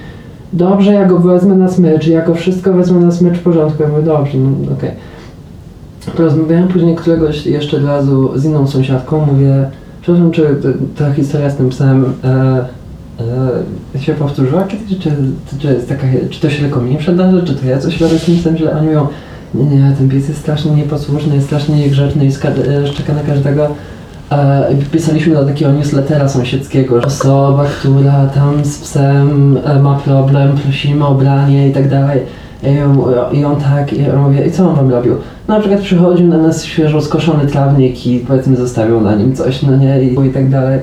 [0.53, 3.89] dobrze, ja go wezmę na smycz, ja go wszystko wezmę na smycz w porządku, ja
[3.89, 4.91] mówię, dobrze, no okej.
[6.17, 9.65] Porozmawiałem później któregoś jeszcze razu z inną sąsiadką, mówię,
[10.01, 10.55] przepraszam, czy
[10.97, 12.65] ta, historia z tym psem e,
[13.95, 15.11] e, się powtórzyła kiedyś, czy,
[15.59, 18.25] czy, jest taka, czy to się tylko mi przydarzy, czy to ja coś robię z
[18.25, 18.77] tym psem źle?
[18.77, 19.07] Oni mówią,
[19.55, 23.67] nie, nie, ten pies jest strasznie nieposłuszny, jest strasznie niegrzeczny i e, szczeka na każdego.
[24.31, 30.57] E, pisaliśmy do takiego newslettera sąsiedzkiego, że osoba, która tam z psem e, ma problem,
[30.63, 32.21] prosimy o branie i tak dalej.
[32.63, 32.99] I on,
[33.31, 35.15] I on tak, i ja mówię, i co on wam robił?
[35.47, 39.61] No, na przykład przychodził na nas świeżo skoszony trawnik i powiedzmy zostawił na nim coś,
[39.61, 40.79] no nie, i, i tak dalej.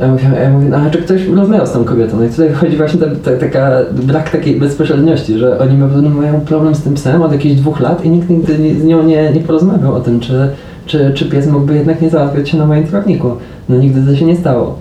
[0.00, 2.16] Ja mówię, ja mówię, no ale czy ktoś rozmawiał z tą kobietą?
[2.16, 6.40] No i tutaj wychodzi właśnie ta, ta, taka brak takiej bezpośredniości, że oni ma- mają
[6.40, 9.40] problem z tym psem od jakichś dwóch lat i nikt nigdy z nią nie, nie
[9.40, 10.48] porozmawiał o tym, czy,
[10.86, 13.30] czy, czy pies mógłby jednak nie załatwiać się na moim trawniku.
[13.68, 14.78] No nigdy to się nie stało.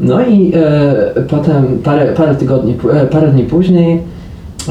[0.00, 4.02] No i e, potem parę, parę tygodni, e, parę dni później,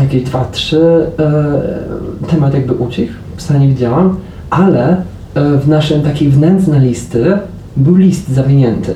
[0.01, 4.15] jakieś dwa, trzy, e, temat jakby ucichł, psa nie widziałam,
[4.49, 4.97] ale
[5.35, 7.37] e, w naszym takiej wnętrznej listy
[7.77, 8.95] był list zawinięty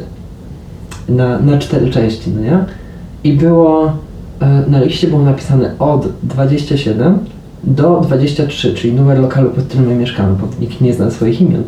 [1.10, 2.58] na, na cztery części, no nie?
[3.24, 3.94] I było,
[4.42, 7.20] e, na liście było napisane od 27
[7.64, 11.64] do 23, czyli numer lokalu, pod którym my mieszkamy, bo nikt nie zna swoich imion.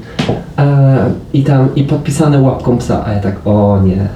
[0.58, 0.98] E,
[1.34, 4.08] I tam, i podpisane łapką psa, a ja tak, o nie.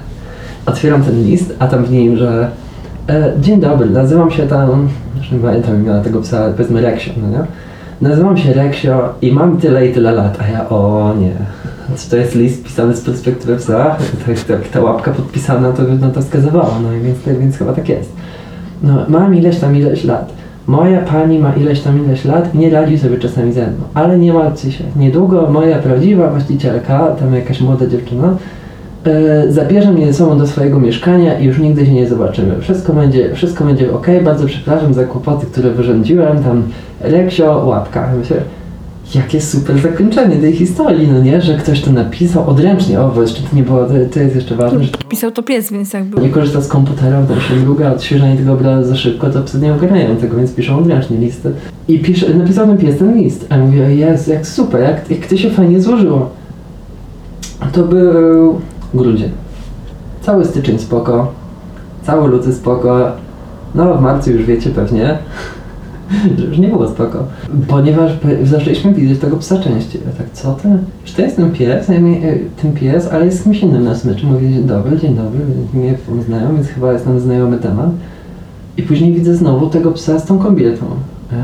[0.66, 2.50] Otwieram ten list, a tam w nim, że
[3.08, 7.12] e, dzień dobry, nazywam się tam, już nie pamiętam imiona tego psa, ale powiedzmy Reksio,
[7.22, 7.44] no nie?
[8.00, 11.32] Nazywam się Reksio i mam tyle i tyle lat, a ja, o nie.
[11.96, 13.96] Czy to jest list pisany z perspektywy psa?
[14.26, 18.12] Tak, tak, ta łapka podpisana to, no, to wskazywała, no więc, więc chyba tak jest.
[18.82, 20.32] No, mam ileś tam ileś lat.
[20.66, 23.80] Moja pani ma ileś tam ileś lat i nie radzi sobie czasami ze mną.
[23.94, 24.84] Ale nie martwcie się.
[24.96, 28.36] Niedługo moja prawdziwa właścicielka, tam jakaś młoda dziewczyna,
[29.04, 32.60] e, zabierze mnie ze sobą do swojego mieszkania i już nigdy się nie zobaczymy.
[32.60, 36.62] Wszystko będzie, wszystko będzie ok, bardzo przepraszam za kłopoty, które wyrządziłem, tam
[37.00, 38.08] Reksio, łapka.
[38.18, 38.36] Myślę,
[39.14, 41.40] jakie super zakończenie tej historii, no nie?
[41.40, 44.84] Że ktoś to napisał odręcznie, o, bo jeszcze to nie było, to, jest jeszcze ważne,
[44.84, 46.20] że Pisał to pies, więc jakby...
[46.20, 49.74] nie korzysta z komputera, tam się długa, odświeżanie tego obrazu za szybko, to psy nie
[49.74, 51.52] ogarniają tego, więc piszą odręcznie listy.
[51.88, 53.46] I pisze, napisał ten pies ten list.
[53.50, 56.30] A ja mówię, jest, jak super, jak, jak to się fajnie złożyło.
[57.72, 58.60] To był
[58.94, 59.30] grudzień.
[60.22, 61.32] Cały styczeń spoko,
[62.02, 63.12] cały luty spoko,
[63.74, 65.18] no w marcu już wiecie pewnie,
[66.38, 67.24] że już nie było spoko.
[67.68, 70.00] Ponieważ po- zaczęliśmy widzieć tego psa częściej.
[70.06, 70.68] Ja tak, co ty?
[71.04, 71.88] Czy to jest ten pies?
[71.88, 74.26] Ja e, ten pies, ale jest kimś innym na smyczu.
[74.26, 75.40] Mówię, dzień dobry, dzień dobry,
[75.74, 75.94] mnie
[76.26, 77.90] znają, więc chyba jest nam znajomy temat.
[78.76, 80.86] I później widzę znowu tego psa z tą kobietą.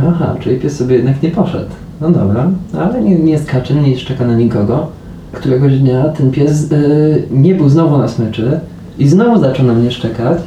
[0.08, 1.70] Aha, czyli pies sobie jednak nie poszedł.
[2.00, 4.86] No dobra, ale nie, nie skacze, nie szczeka na nikogo.
[5.32, 8.60] Któregoś dnia ten pies y, nie był znowu na smyczy
[8.98, 10.38] i znowu zaczął na mnie szczekać.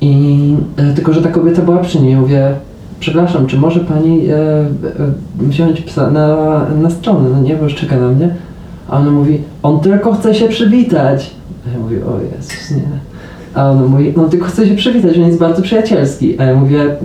[0.00, 2.16] I e, tylko, że ta kobieta była przy niej.
[2.16, 2.54] Mówię,
[3.02, 4.66] przepraszam, czy może pani e, e,
[5.38, 8.34] wziąć psa na, na stronę, no nie, bo już czeka na mnie.
[8.88, 11.30] A ona mówi, on tylko chce się przywitać.
[11.66, 12.82] A ja mówię, o Jezus, nie.
[13.54, 16.40] A ona mówi, no tylko chce się przywitać, on jest bardzo przyjacielski.
[16.40, 16.96] A ja mówię,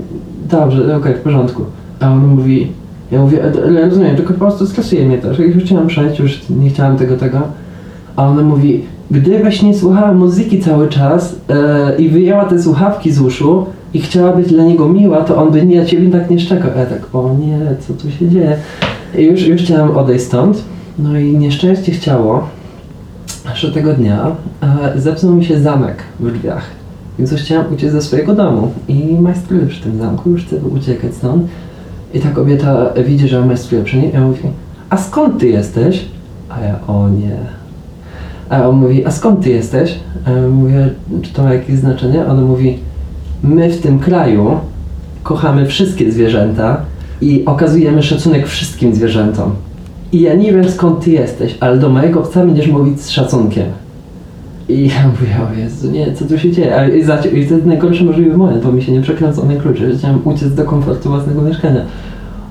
[0.50, 1.64] dobrze, okej, w porządku.
[2.00, 2.72] A ona mówi,
[3.12, 6.50] ja mówię, ale rozumiem, tylko po prostu stresuje mnie to, że już chciałam przejść, już
[6.50, 7.42] nie chciałam tego, tego.
[8.16, 13.22] A ona mówi, gdybyś nie słuchała muzyki cały czas e, i wyjęła te słuchawki z
[13.22, 16.72] uszu i chciała być dla niego miła, to on by nie, ciebie tak nie szczekał.
[16.78, 18.58] Ja tak, o nie, co tu się dzieje?
[19.18, 20.64] I już, już chciałam odejść stąd.
[21.00, 22.48] No i nieszczęście chciało,
[23.56, 24.36] że tego dnia
[24.96, 26.64] e, zepsuł mi się zamek w drzwiach.
[27.20, 27.42] Więc już
[27.74, 28.72] uciec ze swojego domu.
[28.88, 31.44] I majstruję przy tym zamku, już chcę uciekać stąd.
[32.14, 34.42] I ta kobieta widzi, że majstruję przy niej i mówi,
[34.90, 36.06] a skąd ty jesteś?
[36.50, 37.38] A ja, o nie.
[38.50, 39.96] A on mówi, a skąd ty jesteś?
[40.26, 40.90] A ja mówię,
[41.22, 42.26] czy to ma jakieś znaczenie?
[42.26, 42.80] Ona mówi,
[43.44, 44.52] my w tym kraju
[45.24, 46.82] kochamy wszystkie zwierzęta
[47.22, 49.52] i okazujemy szacunek wszystkim zwierzętom.
[50.12, 53.66] I ja nie wiem skąd ty jesteś, ale do mojego psa będziesz mówić z szacunkiem.
[54.70, 56.90] I ja mówię, o Jezu, nie, co tu się dzieje?
[56.98, 60.20] I, zaci- I to jest najgorszy możliwy moment, bo mi się nie przekręcone klucze, chciałem
[60.24, 61.82] uciec do komfortu własnego mieszkania.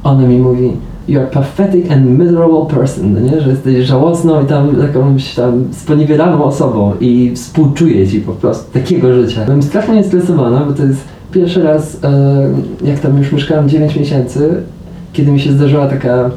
[0.05, 0.73] Ona mi mówi,
[1.09, 3.41] you're pathetic and miserable person, no nie?
[3.41, 9.15] że jesteś żałosną i tam jakąś tam sponiewieraną osobą i współczuję ci po prostu takiego
[9.15, 9.45] życia.
[9.45, 11.01] Byłem strasznie stresowana, bo to jest
[11.33, 12.51] pierwszy raz, e,
[12.85, 14.63] jak tam już mieszkałem 9 miesięcy,
[15.13, 16.31] kiedy mi się zdarzyła taka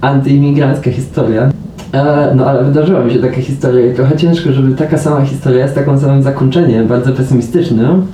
[0.00, 1.50] antyimigrancka historia.
[1.92, 5.68] E, no ale wydarzyła mi się taka historia i trochę ciężko, żeby taka sama historia
[5.68, 8.06] z takim samym zakończeniem, bardzo pesymistycznym,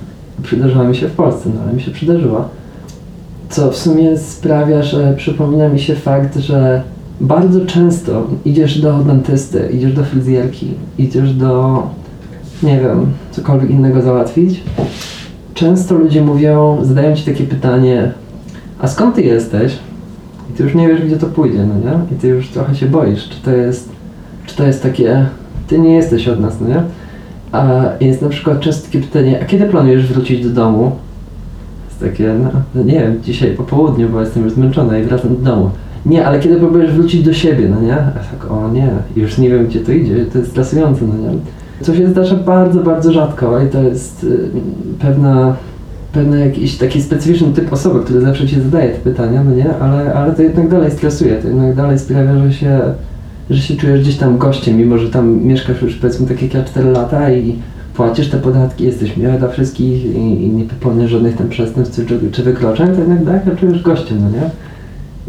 [0.43, 2.49] przydarzyła mi się w Polsce, no ale mi się przydarzyła.
[3.49, 6.81] Co w sumie sprawia, że przypomina mi się fakt, że
[7.21, 11.83] bardzo często idziesz do dentysty, idziesz do fryzjerki, idziesz do,
[12.63, 14.63] nie wiem, cokolwiek innego załatwić.
[15.53, 18.11] Często ludzie mówią, zadają ci takie pytanie,
[18.79, 19.77] a skąd ty jesteś?
[20.49, 21.99] I ty już nie wiesz, gdzie to pójdzie, no nie?
[22.17, 23.89] I ty już trochę się boisz, czy to jest,
[24.45, 25.25] czy to jest takie,
[25.67, 26.83] ty nie jesteś od nas, no nie?
[27.51, 30.91] A jest na przykład często takie pytanie, a kiedy planujesz wrócić do domu?
[32.01, 35.35] Jest takie, no, no nie wiem, dzisiaj po południu, bo jestem już zmęczona i wracam
[35.35, 35.69] do domu.
[36.05, 37.93] Nie, ale kiedy próbujesz wrócić do siebie, no nie?
[37.93, 41.37] A tak, o nie, już nie wiem, gdzie to idzie, to jest stresujące, no nie?
[41.85, 44.49] To się zdarza bardzo, bardzo rzadko i to jest y,
[44.99, 45.55] pewna
[46.13, 49.75] pewny jakiś taki specyficzny typ osoby, który zawsze ci zadaje te pytania, no nie?
[49.75, 52.79] Ale, ale to jednak dalej stresuje, to jednak dalej sprawia, że się,
[53.49, 56.63] że się czujesz gdzieś tam gościem, mimo że tam mieszkasz już powiedzmy tak jak ja
[56.63, 57.55] 4 lata i
[57.97, 62.31] płacisz te podatki, jesteś miły dla wszystkich i, i nie popełniasz żadnych tam przestępstw czy,
[62.31, 64.49] czy wykroczeń, to jednak dalej się czujesz gościem, no nie?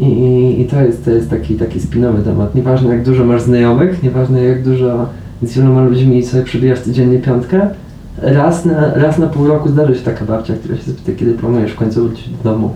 [0.07, 2.55] I, i, I to jest, to jest taki, taki spinowy temat.
[2.55, 5.09] Nieważne jak dużo masz znajomych, nieważne jak dużo
[5.41, 7.69] z wieloma ludźmi sobie przybijasz codziennie piątkę,
[8.17, 11.71] raz na, raz na pół roku zdarzy się taka babcia, która się zapyta, kiedy planujesz
[11.71, 12.71] w końcu wrócić do domu.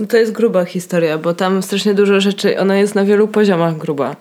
[0.00, 3.78] No to jest gruba historia, bo tam strasznie dużo rzeczy, ona jest na wielu poziomach
[3.78, 4.16] gruba.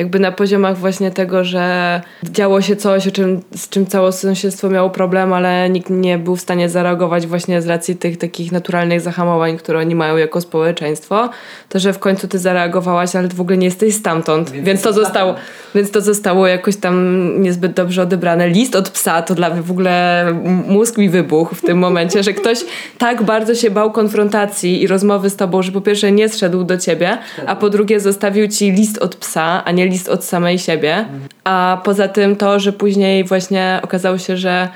[0.00, 4.68] Jakby na poziomach właśnie tego, że działo się coś, o czym, z czym całe sąsiedztwo
[4.68, 9.00] miało problem, ale nikt nie był w stanie zareagować właśnie z racji tych takich naturalnych
[9.00, 11.30] zahamowań, które oni mają jako społeczeństwo,
[11.68, 15.34] to że w końcu ty zareagowałaś, ale w ogóle nie jesteś stamtąd, więc, to zostało,
[15.74, 18.48] więc to zostało jakoś tam niezbyt dobrze odebrane.
[18.48, 20.26] List od psa to dla mnie w ogóle
[20.68, 22.58] mózg mi wybuchł w tym momencie, że ktoś
[22.98, 26.78] tak bardzo się bał konfrontacji i rozmowy z tobą, że po pierwsze nie zszedł do
[26.78, 31.04] ciebie, a po drugie zostawił ci list od psa, a nie list od samej siebie.
[31.44, 34.68] A poza tym to, że później właśnie okazało się, że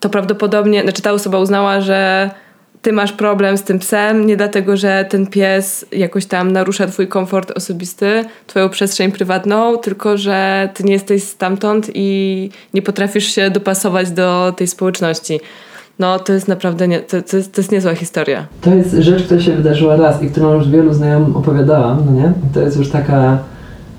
[0.00, 2.30] to prawdopodobnie, znaczy ta osoba uznała, że
[2.82, 7.08] ty masz problem z tym psem, nie dlatego, że ten pies jakoś tam narusza twój
[7.08, 13.50] komfort osobisty, twoją przestrzeń prywatną, tylko że ty nie jesteś stamtąd i nie potrafisz się
[13.50, 15.40] dopasować do tej społeczności.
[15.98, 18.46] No to jest naprawdę, nie, to, to, jest, to jest niezła historia.
[18.60, 22.32] To jest rzecz, która się wydarzyła raz i którą już wielu znajomym opowiadałam, no nie?
[22.54, 23.38] To jest już taka...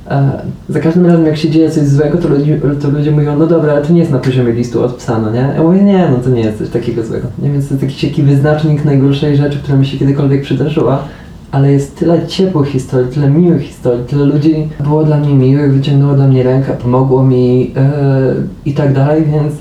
[0.09, 3.47] E, za każdym razem jak się dzieje coś złego, to, ludzi, to ludzie mówią, no
[3.47, 5.53] dobra, ale to nie jest na poziomie listu od psa, no nie?
[5.55, 7.27] Ja mówię, nie, no to nie jest coś takiego złego.
[7.39, 11.03] Nie, więc to jest jakiś taki wyznacznik najgorszej rzeczy, która mi się kiedykolwiek przydarzyła.
[11.51, 16.13] Ale jest tyle ciepłych historii, tyle miłych historii, tyle ludzi było dla mnie miłych, wyciągnęło
[16.13, 18.33] dla mnie rękę, pomogło mi e,
[18.65, 19.53] i tak dalej, więc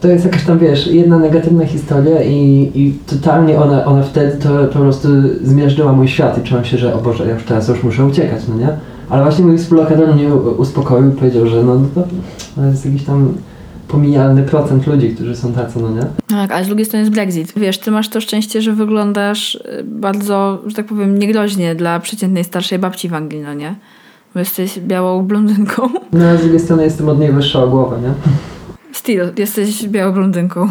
[0.00, 4.48] to jest jakaś tam, wiesz, jedna negatywna historia i, i totalnie ona, ona wtedy to
[4.72, 5.08] po prostu
[5.42, 8.42] zmiażdżyła mój świat i czułem się, że o Boże, ja już teraz już muszę uciekać,
[8.48, 8.68] no nie?
[9.12, 12.02] Ale właśnie mój współlokator mnie uspokoił i powiedział, że no to,
[12.56, 13.34] to jest jakiś tam
[13.88, 16.06] pomijalny procent ludzi, którzy są tacy, no nie?
[16.28, 17.52] Tak, ale z drugiej strony jest Brexit.
[17.56, 22.44] Wiesz, ty masz to szczęście, że wyglądasz y, bardzo, że tak powiem, niegroźnie dla przeciętnej
[22.44, 23.74] starszej babci w Anglii, no nie?
[24.34, 25.88] Bo jesteś białą blondynką.
[26.12, 28.12] No a z drugiej strony jestem od niej wyższa o głowę, nie?
[28.92, 30.68] Still, jesteś białą blondynką.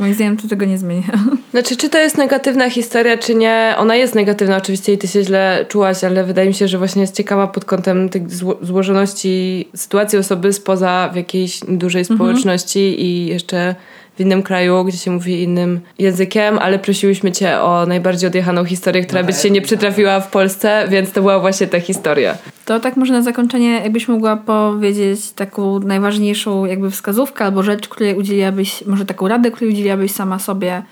[0.00, 1.12] Moim zdaniem to tego nie zmienia.
[1.50, 3.74] Znaczy, czy to jest negatywna historia, czy nie?
[3.78, 7.00] Ona jest negatywna oczywiście i ty się źle czułaś, ale wydaje mi się, że właśnie
[7.02, 13.26] jest ciekawa pod kątem tych zło- złożoności sytuacji osoby spoza w jakiejś dużej społeczności i
[13.26, 13.74] jeszcze
[14.20, 19.04] w innym kraju, gdzie się mówi innym językiem, ale prosiłyśmy cię o najbardziej odjechaną historię,
[19.04, 22.38] która by ci się nie przytrafiła w Polsce, więc to była właśnie ta historia.
[22.64, 28.14] To tak może na zakończenie, jakbyś mogła powiedzieć taką najważniejszą jakby wskazówkę albo rzecz, której
[28.14, 30.82] udzieliłabyś, może taką radę, której udzieliłabyś sama sobie,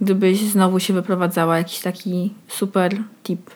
[0.00, 3.50] gdybyś znowu się wyprowadzała, jakiś taki super tip.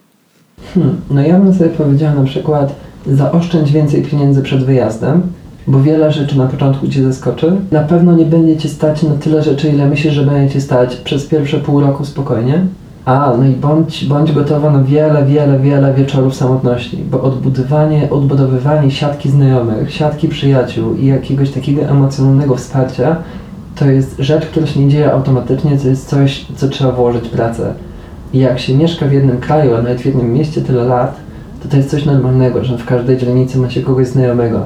[0.74, 2.74] Hmm, no ja bym sobie powiedziała na przykład
[3.06, 5.22] zaoszczędź więcej pieniędzy przed wyjazdem,
[5.66, 7.52] bo wiele rzeczy na początku Cię zaskoczy.
[7.70, 10.96] Na pewno nie będzie Cię stać na tyle rzeczy, ile myślisz, że będzie Cię stać
[10.96, 12.64] przez pierwsze pół roku spokojnie.
[13.04, 18.90] A, no i bądź, bądź gotowa na wiele, wiele, wiele wieczorów samotności, bo odbudowanie, odbudowywanie
[18.90, 23.16] siatki znajomych, siatki przyjaciół i jakiegoś takiego emocjonalnego wsparcia
[23.74, 27.74] to jest rzecz, która się nie dzieje automatycznie, to jest coś, co trzeba włożyć pracę.
[28.32, 31.16] I jak się mieszka w jednym kraju, a nawet w jednym mieście tyle lat,
[31.62, 34.60] to to jest coś normalnego, że w każdej dzielnicy ma się kogoś znajomego.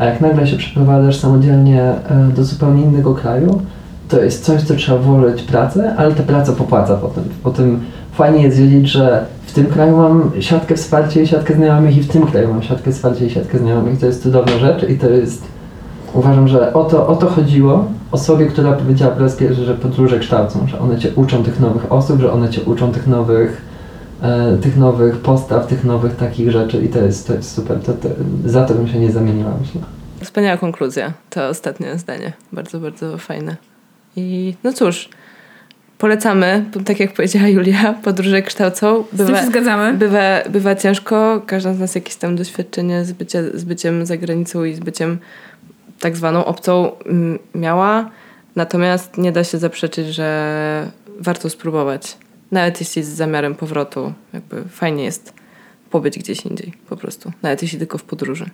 [0.00, 3.60] A jak nagle się przeprowadzasz samodzielnie e, do zupełnie innego kraju,
[4.08, 7.24] to jest coś, co trzeba włożyć pracę, ale ta praca popłaca potem.
[7.42, 7.80] Potem
[8.12, 12.08] fajnie jest wiedzieć, że w tym kraju mam siatkę wsparcia i siatkę znajomych i w
[12.08, 14.00] tym kraju mam siatkę wsparcia i siatkę znajomych.
[14.00, 15.42] To jest cudowna rzecz i to jest...
[16.14, 20.18] Uważam, że o to, o to chodziło osobie, która powiedziała po raz pierwszy, że podróże
[20.18, 23.62] kształcą, że one cię uczą tych nowych osób, że one cię uczą tych nowych,
[24.22, 27.80] e, tych nowych postaw, tych nowych takich rzeczy i to jest, to jest super.
[27.80, 28.08] To, to,
[28.44, 29.80] za to bym się nie zamieniła, myślę.
[30.20, 32.32] Wspaniała konkluzja, to ostatnie zdanie.
[32.52, 33.56] Bardzo, bardzo fajne.
[34.16, 35.08] I no cóż,
[35.98, 39.04] polecamy, bo tak jak powiedziała Julia, podróże kształcą.
[39.12, 39.94] Z tym się zgadzamy.
[39.94, 41.42] bywa, bywa ciężko.
[41.46, 45.18] Każda z nas jakieś tam doświadczenie z, bycie, z byciem za granicą i z byciem
[46.00, 48.10] tak zwaną obcą mm, miała.
[48.56, 50.90] Natomiast nie da się zaprzeczyć, że
[51.20, 52.16] warto spróbować.
[52.52, 54.12] Nawet jeśli z zamiarem powrotu.
[54.32, 55.32] Jakby fajnie jest
[55.90, 57.32] pobyć gdzieś indziej po prostu.
[57.42, 58.50] Nawet jeśli tylko w podróży.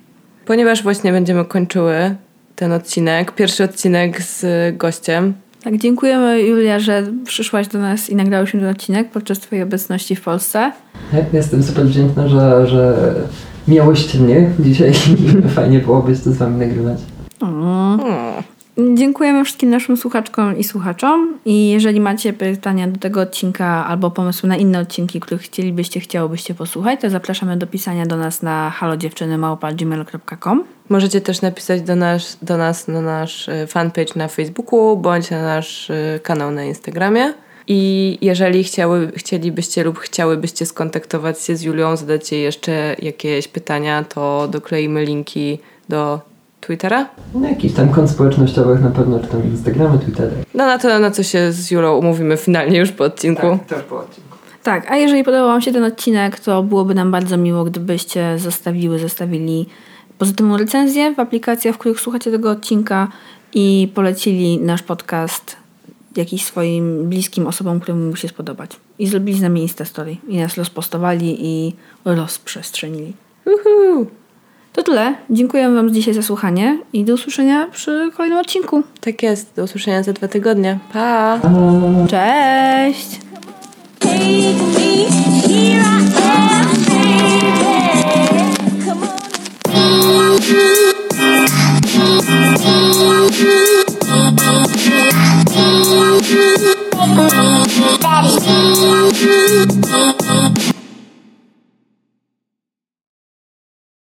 [0.47, 2.17] Ponieważ właśnie będziemy kończyły
[2.57, 4.45] ten odcinek, pierwszy odcinek z
[4.77, 5.35] gościem,
[5.65, 10.21] Tak, dziękujemy Julia, że przyszłaś do nas i nagrałyśmy ten odcinek podczas twojej obecności w
[10.21, 10.73] Polsce.
[11.13, 13.15] Ja jestem super wdzięczna, że, że
[13.69, 16.99] miałyście mnie dzisiaj i fajnie byłoby to z wami nagrywać.
[17.41, 17.97] O.
[18.79, 21.39] Dziękujemy wszystkim naszym słuchaczkom i słuchaczom.
[21.45, 26.55] I jeżeli macie pytania do tego odcinka albo pomysły na inne odcinki, których chcielibyście, chciałobyście
[26.55, 32.57] posłuchać, to zapraszamy do pisania do nas na halodziewczynymałpa.gmail.com Możecie też napisać do nas, do
[32.57, 37.35] nas na nasz y, fanpage na Facebooku bądź na nasz y, kanał na Instagramie.
[37.69, 44.05] I jeżeli chciały, chcielibyście lub chciałybyście skontaktować się z Julią, zadać jej jeszcze jakieś pytania,
[44.05, 45.59] to dokleimy linki
[45.89, 46.21] do
[46.67, 47.09] Twittera.
[47.35, 50.31] No, jakichś tam kont społecznościowych na pewno, czy tam Instagramy, Twittery.
[50.55, 53.59] No na to, na co się z Julą umówimy finalnie już po odcinku.
[53.69, 54.37] też po odcinku.
[54.63, 58.99] Tak, a jeżeli podobał Wam się ten odcinek, to byłoby nam bardzo miło, gdybyście zostawiły,
[58.99, 59.67] zostawili
[60.19, 63.09] pozytywną recenzję w aplikacjach, w których słuchacie tego odcinka
[63.55, 65.57] i polecili nasz podcast
[66.17, 68.71] jakiś swoim bliskim osobom, którym mógłby się spodobać.
[68.99, 70.17] I zrobili z nami Insta Story.
[70.29, 73.13] I nas rozpostowali i rozprzestrzenili.
[73.45, 74.07] Uhu.
[74.77, 75.15] To tyle.
[75.31, 78.83] Dziękuję Wam dzisiaj za słuchanie i do usłyszenia przy kolejnym odcinku.
[79.01, 79.53] Tak jest.
[79.57, 80.79] Do usłyszenia za dwa tygodnie.
[80.93, 81.41] Pa!
[82.09, 83.21] Cześć!
[98.01, 100.16] Daddy.